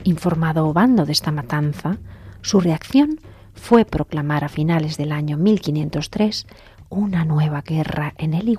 [0.04, 1.98] Informado Obando de esta matanza,
[2.40, 3.20] su reacción
[3.54, 6.46] fue proclamar a finales del año 1503
[6.88, 8.58] una nueva guerra en el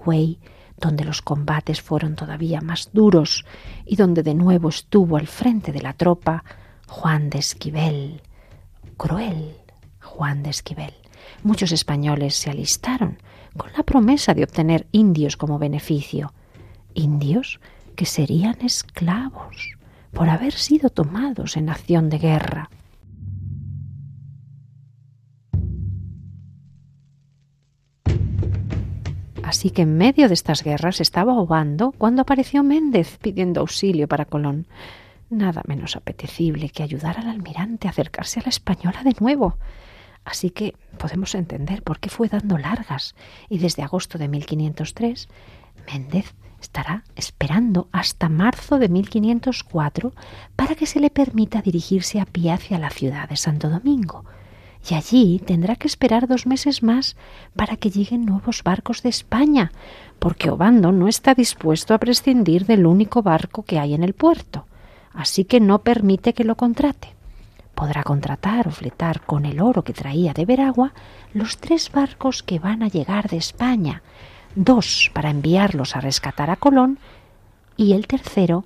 [0.78, 3.46] donde los combates fueron todavía más duros
[3.86, 6.44] y donde de nuevo estuvo al frente de la tropa
[6.88, 8.22] Juan de Esquivel,
[8.98, 9.56] cruel
[10.02, 10.94] Juan de Esquivel.
[11.44, 13.18] Muchos españoles se alistaron
[13.58, 16.34] con la promesa de obtener indios como beneficio,
[16.94, 17.60] indios
[17.96, 19.78] que serían esclavos
[20.12, 22.70] por haber sido tomados en acción de guerra.
[29.44, 34.26] Así que en medio de estas guerras estaba Obando cuando apareció Méndez pidiendo auxilio para
[34.26, 34.66] Colón.
[35.34, 39.58] Nada menos apetecible que ayudar al almirante a acercarse a la española de nuevo.
[40.26, 43.16] Así que podemos entender por qué fue dando largas
[43.50, 45.28] y desde agosto de 1503
[45.92, 50.14] Méndez estará esperando hasta marzo de 1504
[50.56, 54.26] para que se le permita dirigirse a pie hacia la ciudad de Santo Domingo.
[54.88, 57.16] Y allí tendrá que esperar dos meses más
[57.56, 59.72] para que lleguen nuevos barcos de España,
[60.20, 64.68] porque Obando no está dispuesto a prescindir del único barco que hay en el puerto,
[65.14, 67.10] así que no permite que lo contrate.
[67.76, 70.94] Podrá contratar o fletar con el oro que traía de Veragua
[71.34, 74.04] los tres barcos que van a llegar de España,
[74.56, 77.00] dos para enviarlos a rescatar a Colón
[77.76, 78.66] y el tercero,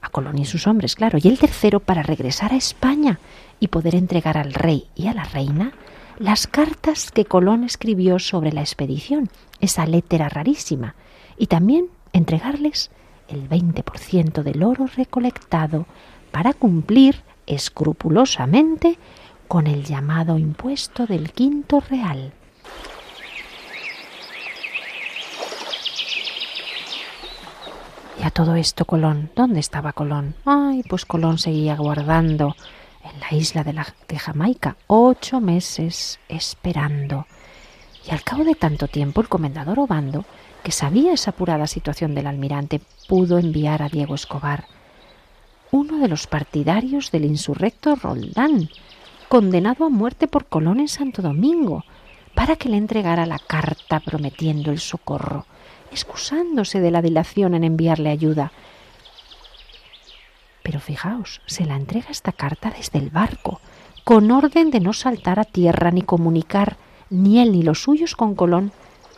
[0.00, 3.18] a Colón y sus hombres, claro, y el tercero para regresar a España
[3.60, 5.72] y poder entregar al rey y a la reina
[6.18, 9.28] las cartas que Colón escribió sobre la expedición,
[9.60, 10.94] esa letra rarísima,
[11.36, 12.90] y también entregarles
[13.28, 15.86] el 20% del oro recolectado
[16.30, 18.98] para cumplir escrupulosamente
[19.48, 22.32] con el llamado impuesto del quinto real.
[28.20, 30.34] Y a todo esto Colón, ¿dónde estaba Colón?
[30.44, 32.56] Ay, pues Colón seguía guardando
[33.04, 37.26] en la isla de, la, de Jamaica ocho meses esperando.
[38.06, 40.24] Y al cabo de tanto tiempo el comendador Obando,
[40.66, 44.64] que sabía esa apurada situación del almirante, pudo enviar a Diego Escobar
[45.70, 48.68] uno de los partidarios del insurrecto Roldán,
[49.28, 51.84] condenado a muerte por Colón en Santo Domingo,
[52.34, 55.46] para que le entregara la carta prometiendo el socorro,
[55.92, 58.50] excusándose de la dilación en enviarle ayuda.
[60.64, 63.60] Pero fijaos, se la entrega esta carta desde el barco,
[64.02, 66.76] con orden de no saltar a tierra ni comunicar
[67.08, 68.72] ni él ni los suyos con Colón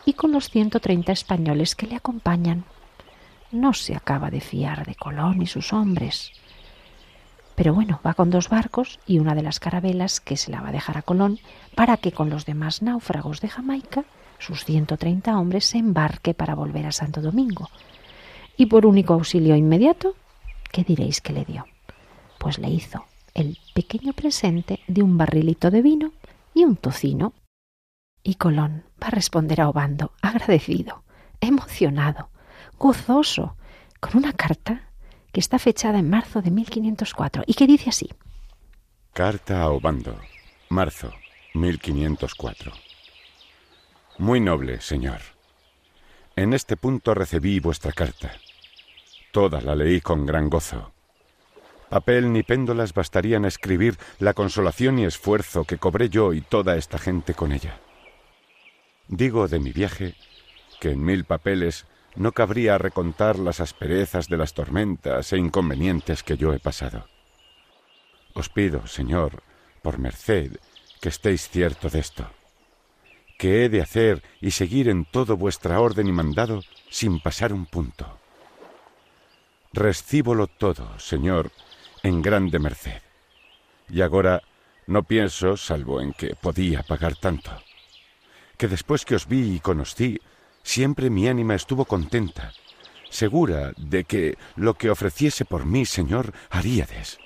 [0.05, 2.65] y con los 130 españoles que le acompañan.
[3.51, 6.31] No se acaba de fiar de Colón y sus hombres.
[7.55, 10.69] Pero bueno, va con dos barcos y una de las carabelas que se la va
[10.69, 11.39] a dejar a Colón
[11.75, 14.05] para que con los demás náufragos de Jamaica
[14.37, 17.69] sus 130 hombres se embarque para volver a Santo Domingo.
[18.55, 20.15] Y por único auxilio inmediato,
[20.71, 21.65] ¿qué diréis que le dio?
[22.39, 26.11] Pues le hizo el pequeño presente de un barrilito de vino
[26.53, 27.33] y un tocino.
[28.23, 31.03] Y Colón va a responder a Obando, agradecido,
[31.41, 32.29] emocionado,
[32.77, 33.55] gozoso,
[33.99, 34.89] con una carta
[35.31, 38.09] que está fechada en marzo de 1504 y que dice así.
[39.13, 40.15] Carta a Obando,
[40.69, 41.11] marzo
[41.53, 42.71] 1504.
[44.17, 45.19] Muy noble, señor.
[46.35, 48.31] En este punto recibí vuestra carta.
[49.31, 50.91] Toda la leí con gran gozo.
[51.89, 56.75] Papel ni péndolas bastarían a escribir la consolación y esfuerzo que cobré yo y toda
[56.77, 57.79] esta gente con ella.
[59.09, 60.15] Digo de mi viaje
[60.79, 61.85] que en mil papeles
[62.15, 67.07] no cabría recontar las asperezas de las tormentas e inconvenientes que yo he pasado.
[68.33, 69.43] Os pido, Señor,
[69.81, 70.57] por merced,
[71.01, 72.29] que estéis cierto de esto
[73.39, 77.65] que he de hacer y seguir en todo vuestra orden y mandado sin pasar un
[77.65, 78.19] punto.
[79.71, 81.49] Recíbolo todo, Señor,
[82.03, 83.01] en grande merced.
[83.87, 84.43] Y ahora
[84.87, 87.51] no pienso, salvo en que podía pagar tanto,
[88.59, 90.19] que después que os vi y conocí,
[90.63, 92.51] siempre mi ánima estuvo contenta,
[93.09, 97.17] segura de que lo que ofreciese por mí, Señor, haríades.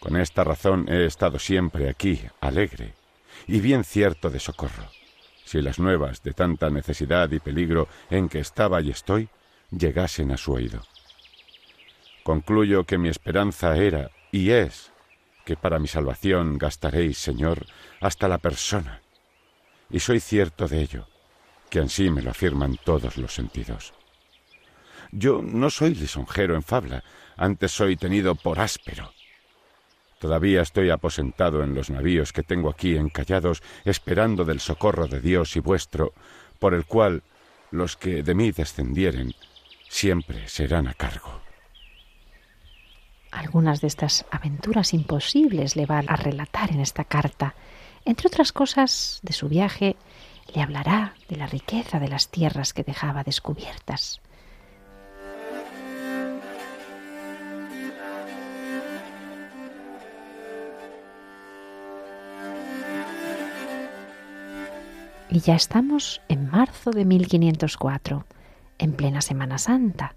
[0.00, 2.94] Con esta razón he estado siempre aquí, alegre,
[3.46, 4.90] y bien cierto de socorro,
[5.44, 9.28] si las nuevas de tanta necesidad y peligro en que estaba y estoy
[9.70, 10.82] llegasen a su oído.
[12.24, 14.92] Concluyo que mi esperanza era y es
[15.44, 17.66] que para mi salvación gastaréis, Señor,
[18.00, 18.99] hasta la persona,
[19.90, 21.08] y soy cierto de ello,
[21.68, 23.92] que ansí me lo afirman todos los sentidos.
[25.12, 27.02] Yo no soy lisonjero en fabla,
[27.36, 29.12] antes soy tenido por áspero,
[30.20, 35.56] Todavía estoy aposentado en los navíos que tengo aquí encallados, esperando del socorro de Dios
[35.56, 36.12] y vuestro,
[36.58, 37.22] por el cual
[37.70, 39.32] los que de mí descendieren
[39.88, 41.40] siempre serán a cargo.
[43.30, 47.54] Algunas de estas aventuras imposibles le va a relatar en esta carta.
[48.04, 49.96] Entre otras cosas de su viaje,
[50.54, 54.20] le hablará de la riqueza de las tierras que dejaba descubiertas,
[65.32, 68.26] Y ya estamos en marzo de 1504,
[68.78, 70.16] en plena Semana Santa.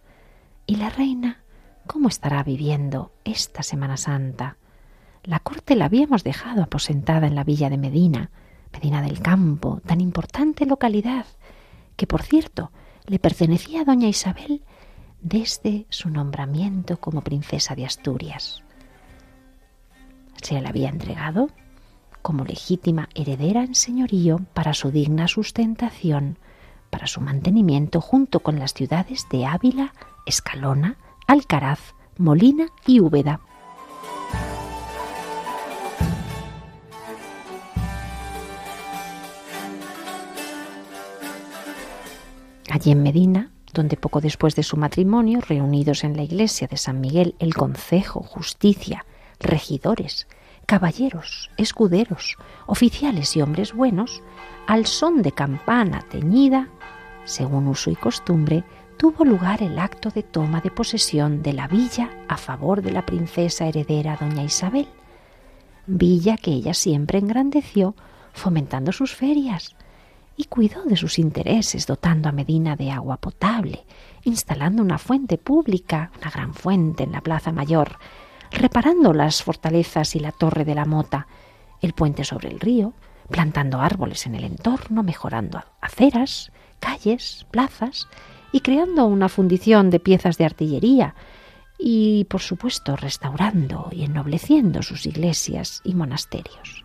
[0.65, 1.43] ¿Y la reina
[1.85, 4.57] cómo estará viviendo esta Semana Santa?
[5.23, 8.29] La corte la habíamos dejado aposentada en la villa de Medina,
[8.73, 11.25] Medina del Campo, tan importante localidad,
[11.95, 12.71] que por cierto
[13.05, 14.63] le pertenecía a doña Isabel
[15.21, 18.63] desde su nombramiento como princesa de Asturias.
[20.41, 21.49] Se le había entregado
[22.21, 26.37] como legítima heredera en señorío para su digna sustentación,
[26.89, 29.93] para su mantenimiento junto con las ciudades de Ávila,
[30.25, 30.97] Escalona,
[31.27, 33.39] Alcaraz, Molina y Úbeda.
[42.73, 47.01] Allí en Medina, donde poco después de su matrimonio, reunidos en la iglesia de San
[47.01, 49.05] Miguel el concejo, justicia,
[49.39, 50.25] regidores,
[50.65, 54.23] caballeros, escuderos, oficiales y hombres buenos,
[54.65, 56.67] al son de campana teñida,
[57.25, 58.63] según uso y costumbre,
[58.97, 63.05] tuvo lugar el acto de toma de posesión de la villa a favor de la
[63.05, 64.87] princesa heredera doña Isabel,
[65.85, 67.93] villa que ella siempre engrandeció
[68.33, 69.75] fomentando sus ferias
[70.35, 73.85] y cuidó de sus intereses dotando a Medina de agua potable,
[74.23, 77.97] instalando una fuente pública, una gran fuente en la Plaza Mayor,
[78.51, 81.27] reparando las fortalezas y la torre de la mota,
[81.81, 82.93] el puente sobre el río,
[83.29, 88.07] plantando árboles en el entorno, mejorando aceras, calles, plazas
[88.51, 91.15] y creando una fundición de piezas de artillería
[91.77, 96.82] y, por supuesto, restaurando y ennobleciendo sus iglesias y monasterios.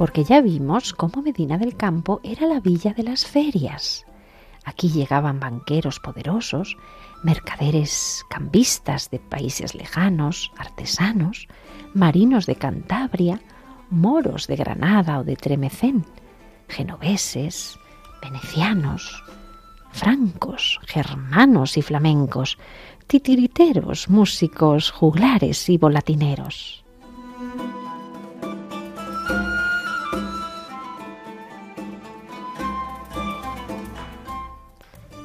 [0.00, 4.06] Porque ya vimos cómo Medina del Campo era la villa de las ferias.
[4.64, 6.78] Aquí llegaban banqueros poderosos,
[7.22, 11.48] mercaderes cambistas de países lejanos, artesanos,
[11.92, 13.42] marinos de Cantabria,
[13.90, 16.06] moros de Granada o de Tremecén,
[16.66, 17.78] genoveses,
[18.22, 19.22] venecianos,
[19.92, 22.56] francos, germanos y flamencos,
[23.06, 26.86] titiriteros, músicos, juglares y volatineros.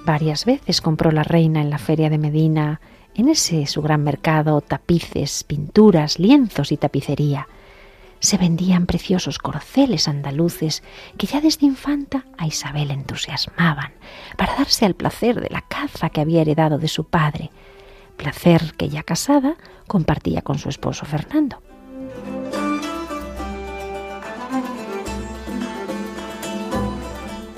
[0.05, 2.79] Varias veces compró la reina en la feria de Medina,
[3.15, 7.47] en ese su gran mercado, tapices, pinturas, lienzos y tapicería.
[8.19, 10.83] Se vendían preciosos corceles andaluces
[11.17, 13.93] que ya desde infanta a Isabel entusiasmaban
[14.37, 17.49] para darse al placer de la caza que había heredado de su padre,
[18.15, 19.55] placer que ya casada
[19.87, 21.63] compartía con su esposo Fernando.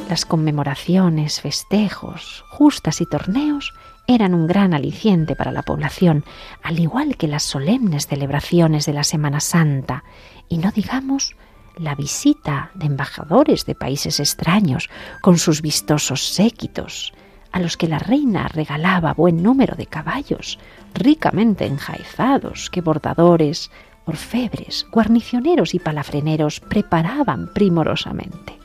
[0.10, 3.74] Las conmemoraciones, festejos, justas y torneos
[4.08, 6.24] eran un gran aliciente para la población,
[6.64, 10.05] al igual que las solemnes celebraciones de la Semana Santa,
[10.47, 11.36] y no digamos
[11.76, 14.89] la visita de embajadores de países extraños
[15.22, 17.14] con sus vistosos séquitos,
[17.51, 20.58] a los que la reina regalaba buen número de caballos,
[20.93, 23.72] ricamente enjaizados, que bordadores,
[24.05, 28.57] orfebres, guarnicioneros y palafreneros preparaban primorosamente.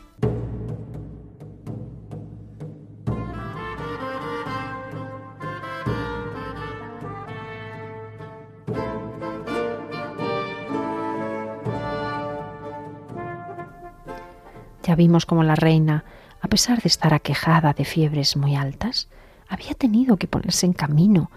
[14.93, 16.05] Ya vimos cómo la reina,
[16.43, 19.09] a pesar de estar aquejada de fiebres muy altas,
[19.49, 21.31] había tenido que ponerse en camino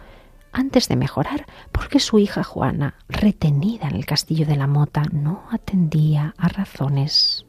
[0.51, 5.43] antes de mejorar, porque su hija Juana, retenida en el castillo de la Mota, no
[5.51, 7.45] atendía a razones.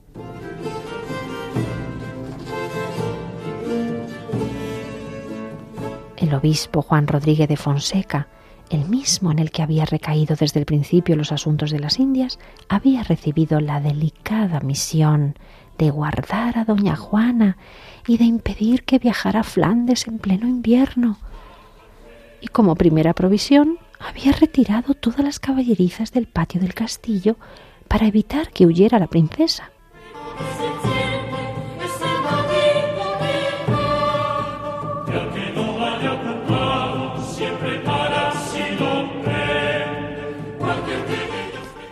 [6.19, 8.29] El obispo Juan Rodríguez de Fonseca,
[8.71, 12.39] el mismo en el que había recaído desde el principio los asuntos de las Indias,
[12.69, 15.35] había recibido la delicada misión
[15.79, 17.57] de guardar a doña Juana
[18.07, 21.19] y de impedir que viajara a Flandes en pleno invierno.
[22.41, 27.37] Y como primera provisión había retirado todas las caballerizas del patio del castillo
[27.89, 29.71] para evitar que huyera la princesa.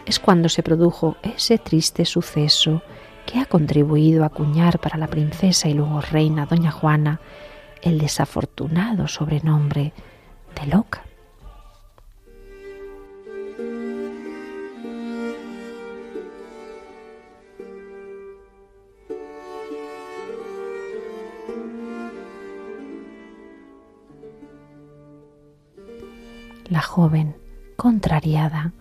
[0.07, 2.83] Es cuando se produjo ese triste suceso
[3.41, 7.21] ha contribuido a acuñar para la princesa y luego reina doña Juana
[7.83, 9.93] el desafortunado sobrenombre
[10.61, 11.05] de loca.
[26.69, 27.37] La joven,
[27.77, 28.73] contrariada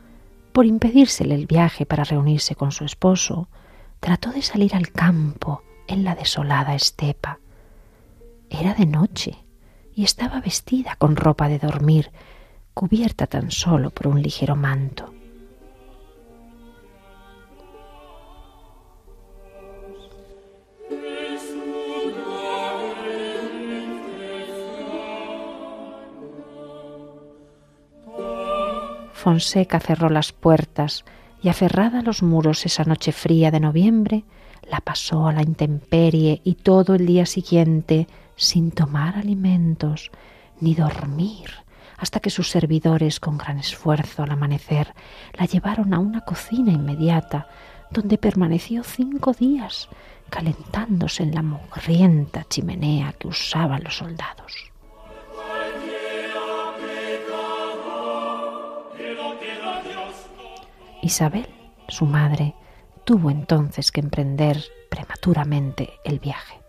[0.54, 3.48] por impedírsele el viaje para reunirse con su esposo,
[4.04, 7.40] trató de salir al campo en la desolada estepa.
[8.50, 9.46] Era de noche
[9.96, 12.12] y estaba vestida con ropa de dormir,
[12.74, 15.14] cubierta tan solo por un ligero manto.
[29.14, 31.06] Fonseca cerró las puertas
[31.44, 34.24] y aferrada a los muros esa noche fría de noviembre,
[34.70, 40.10] la pasó a la intemperie y todo el día siguiente sin tomar alimentos
[40.62, 41.52] ni dormir,
[41.98, 44.94] hasta que sus servidores, con gran esfuerzo al amanecer,
[45.34, 47.48] la llevaron a una cocina inmediata,
[47.92, 49.90] donde permaneció cinco días,
[50.30, 54.73] calentándose en la mugrienta chimenea que usaban los soldados.
[61.04, 61.48] Isabel,
[61.90, 62.56] su madre,
[63.04, 66.62] tuvo entonces que emprender prematuramente el viaje.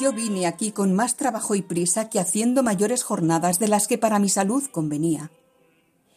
[0.00, 3.98] Yo vine aquí con más trabajo y prisa que haciendo mayores jornadas de las que
[3.98, 5.30] para mi salud convenía.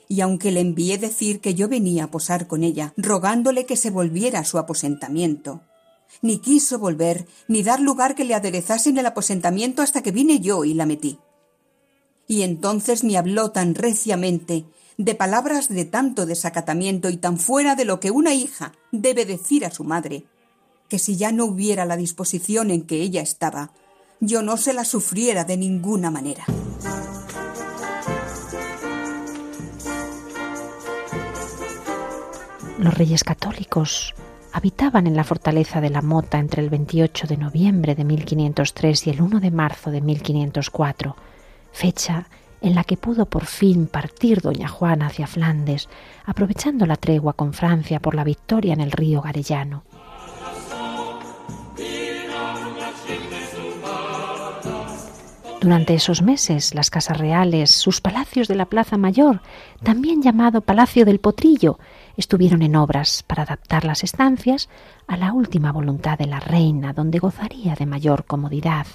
[0.08, 3.92] Y aunque le envié decir que yo venía a posar con ella, rogándole que se
[3.92, 5.62] volviera a su aposentamiento,
[6.22, 10.64] ni quiso volver ni dar lugar que le aderezasen el aposentamiento hasta que vine yo
[10.64, 11.20] y la metí.
[12.26, 14.66] Y entonces me habló tan reciamente
[15.00, 19.66] de palabras de tanto desacatamiento y tan fuera de lo que una hija debe decir
[19.66, 20.26] a su madre,
[20.90, 23.72] que si ya no hubiera la disposición en que ella estaba,
[24.20, 26.44] yo no se la sufriera de ninguna manera.
[32.78, 34.14] Los reyes católicos
[34.52, 39.10] habitaban en la fortaleza de la Mota entre el 28 de noviembre de 1503 y
[39.12, 41.16] el 1 de marzo de 1504,
[41.72, 42.28] fecha
[42.62, 45.90] en la que pudo por fin partir doña Juana hacia Flandes,
[46.26, 49.84] aprovechando la tregua con Francia por la victoria en el río Garellano.
[55.62, 59.42] Durante esos meses, las casas reales, sus palacios de la Plaza Mayor,
[59.84, 61.80] también llamado Palacio del Potrillo,
[62.16, 64.70] estuvieron en obras para adaptar las estancias
[65.06, 68.88] a la última voluntad de la reina, donde gozaría de mayor comodidad.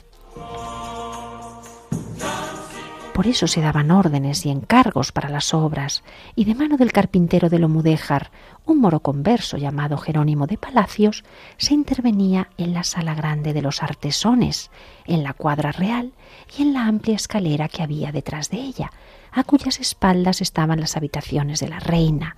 [3.14, 6.02] Por eso se daban órdenes y encargos para las obras,
[6.34, 8.32] y de mano del carpintero de Lomudéjar,
[8.66, 11.22] un moro converso llamado Jerónimo de Palacios,
[11.56, 14.72] se intervenía en la sala grande de los artesones,
[15.06, 16.12] en la cuadra real
[16.58, 18.90] y en la amplia escalera que había detrás de ella,
[19.30, 22.36] a cuyas espaldas estaban las habitaciones de la reina,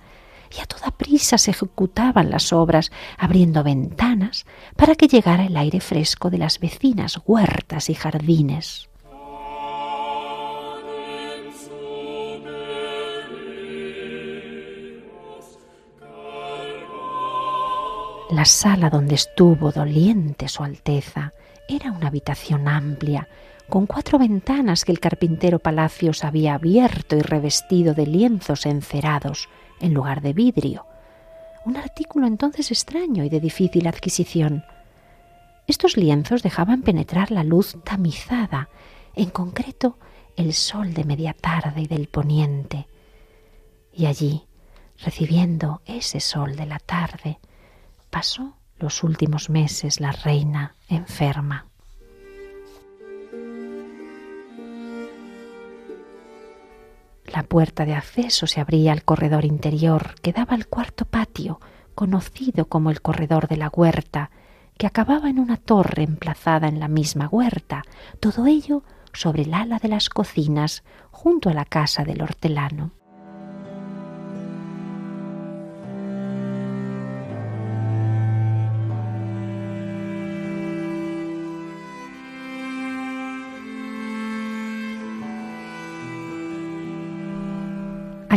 [0.55, 5.79] y a toda prisa se ejecutaban las obras, abriendo ventanas para que llegara el aire
[5.79, 8.86] fresco de las vecinas huertas y jardines.
[18.29, 21.31] La sala donde estuvo doliente Su Alteza
[21.69, 23.29] era una habitación amplia,
[23.69, 29.47] con cuatro ventanas que el carpintero Palacios había abierto y revestido de lienzos encerados
[29.79, 30.85] en lugar de vidrio,
[31.65, 34.65] un artículo entonces extraño y de difícil adquisición.
[35.65, 38.67] Estos lienzos dejaban penetrar la luz tamizada,
[39.15, 39.97] en concreto
[40.35, 42.87] el sol de media tarde y del poniente.
[43.93, 44.43] Y allí,
[44.97, 47.39] recibiendo ese sol de la tarde,
[48.09, 51.65] pasó los últimos meses la reina enferma.
[57.25, 61.59] La puerta de acceso se abría al corredor interior que daba al cuarto patio,
[61.93, 64.31] conocido como el corredor de la huerta,
[64.77, 67.83] que acababa en una torre emplazada en la misma huerta,
[68.19, 72.91] todo ello sobre el ala de las cocinas, junto a la casa del hortelano.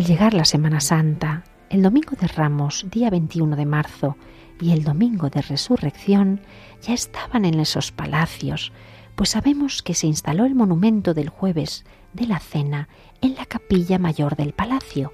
[0.00, 4.16] Al llegar la Semana Santa, el domingo de Ramos, día 21 de marzo,
[4.58, 6.40] y el domingo de Resurrección,
[6.80, 8.72] ya estaban en esos palacios,
[9.14, 11.84] pues sabemos que se instaló el monumento del jueves
[12.14, 12.88] de la cena
[13.20, 15.12] en la capilla mayor del palacio.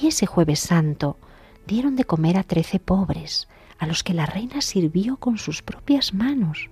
[0.00, 1.16] Y ese jueves santo
[1.68, 3.46] dieron de comer a trece pobres,
[3.78, 6.70] a los que la reina sirvió con sus propias manos.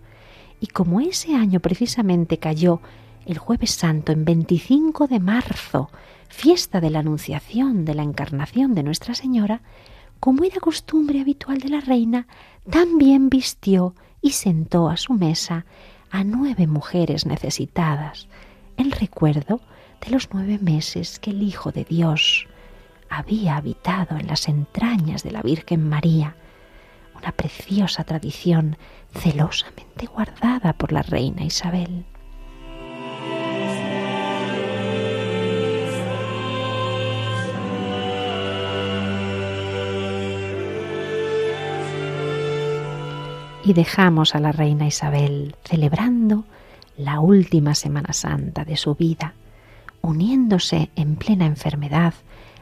[0.58, 2.80] Y como ese año precisamente cayó
[3.24, 5.90] el jueves santo en 25 de marzo,
[6.30, 9.60] fiesta de la Anunciación de la Encarnación de Nuestra Señora,
[10.20, 12.26] como era costumbre habitual de la reina,
[12.68, 15.66] también vistió y sentó a su mesa
[16.10, 18.28] a nueve mujeres necesitadas,
[18.76, 19.60] en recuerdo
[20.04, 22.46] de los nueve meses que el Hijo de Dios
[23.08, 26.36] había habitado en las entrañas de la Virgen María,
[27.18, 28.76] una preciosa tradición
[29.12, 32.04] celosamente guardada por la reina Isabel.
[43.64, 46.44] Y dejamos a la reina Isabel celebrando
[46.96, 49.34] la última Semana Santa de su vida,
[50.00, 52.14] uniéndose en plena enfermedad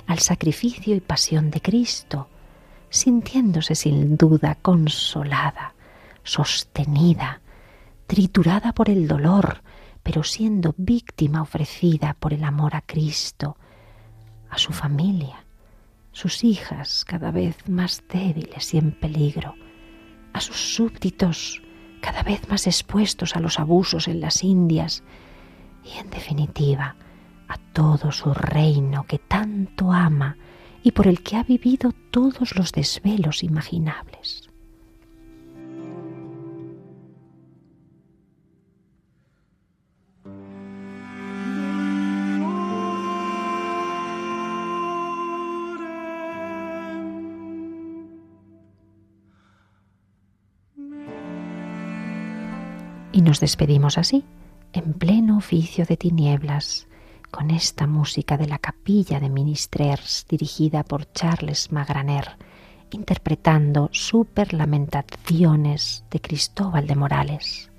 [0.07, 2.29] al sacrificio y pasión de Cristo,
[2.91, 5.75] sintiéndose sin duda consolada,
[6.25, 7.41] sostenida,
[8.07, 9.63] triturada por el dolor,
[10.03, 13.57] pero siendo víctima ofrecida por el amor a Cristo,
[14.51, 15.45] a su familia,
[16.13, 19.55] sus hijas cada vez más débiles y en peligro,
[20.33, 21.63] a sus súbditos
[22.01, 25.03] cada vez más expuestos a los abusos en las Indias
[25.85, 26.97] y en definitiva
[27.49, 30.37] a todo su reino que tanto ama
[30.83, 34.48] y por el que ha vivido todos los desvelos imaginables.
[53.19, 54.25] Y nos despedimos así,
[54.73, 56.87] en pleno oficio de tinieblas,
[57.33, 62.37] con esta música de la capilla de Ministrers dirigida por Charles Magraner,
[62.93, 67.73] interpretando Super Lamentaciones de Cristóbal de Morales.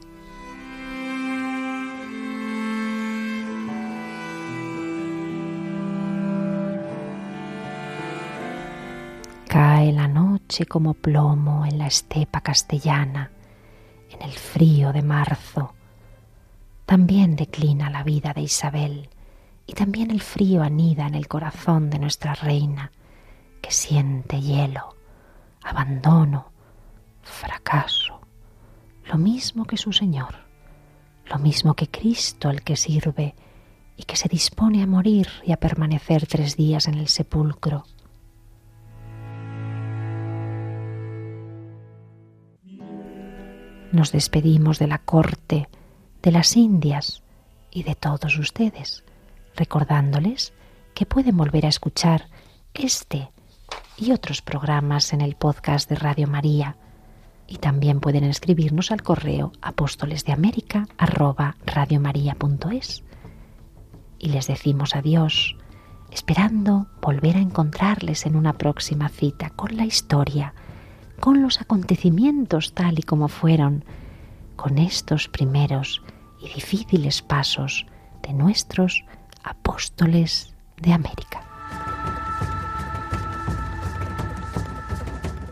[9.48, 13.32] Cae la noche como plomo en la estepa castellana
[14.10, 15.74] en el frío de marzo.
[16.86, 19.10] También declina la vida de Isabel
[19.68, 22.92] y también el frío anida en el corazón de nuestra reina,
[23.62, 24.96] que siente hielo,
[25.62, 26.52] abandono,
[27.22, 28.22] fracaso,
[29.06, 30.36] lo mismo que su Señor,
[31.26, 33.36] lo mismo que Cristo el que sirve
[33.96, 37.84] y que se dispone a morir y a permanecer tres días en el sepulcro.
[43.92, 45.68] Nos despedimos de la corte,
[46.22, 47.24] de las Indias
[47.72, 49.04] y de todos ustedes,
[49.56, 50.54] recordándoles
[50.94, 52.28] que pueden volver a escuchar
[52.76, 53.32] este
[53.98, 56.76] y otros programas en el podcast de Radio María.
[57.48, 60.88] Y también pueden escribirnos al correo apóstoles de América
[64.20, 65.58] Y les decimos adiós,
[66.12, 70.54] esperando volver a encontrarles en una próxima cita con la historia,
[71.20, 73.84] con los acontecimientos tal y como fueron,
[74.56, 76.02] con estos primeros
[76.42, 77.86] y difíciles pasos
[78.24, 79.04] de nuestros
[79.44, 81.42] apóstoles de América.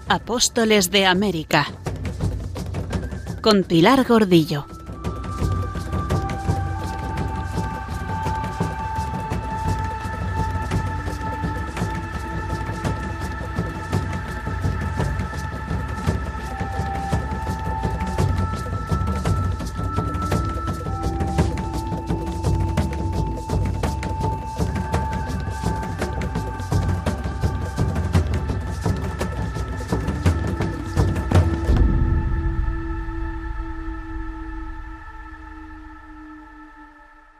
[0.09, 1.67] Apóstoles de América
[3.41, 4.76] con Pilar Gordillo.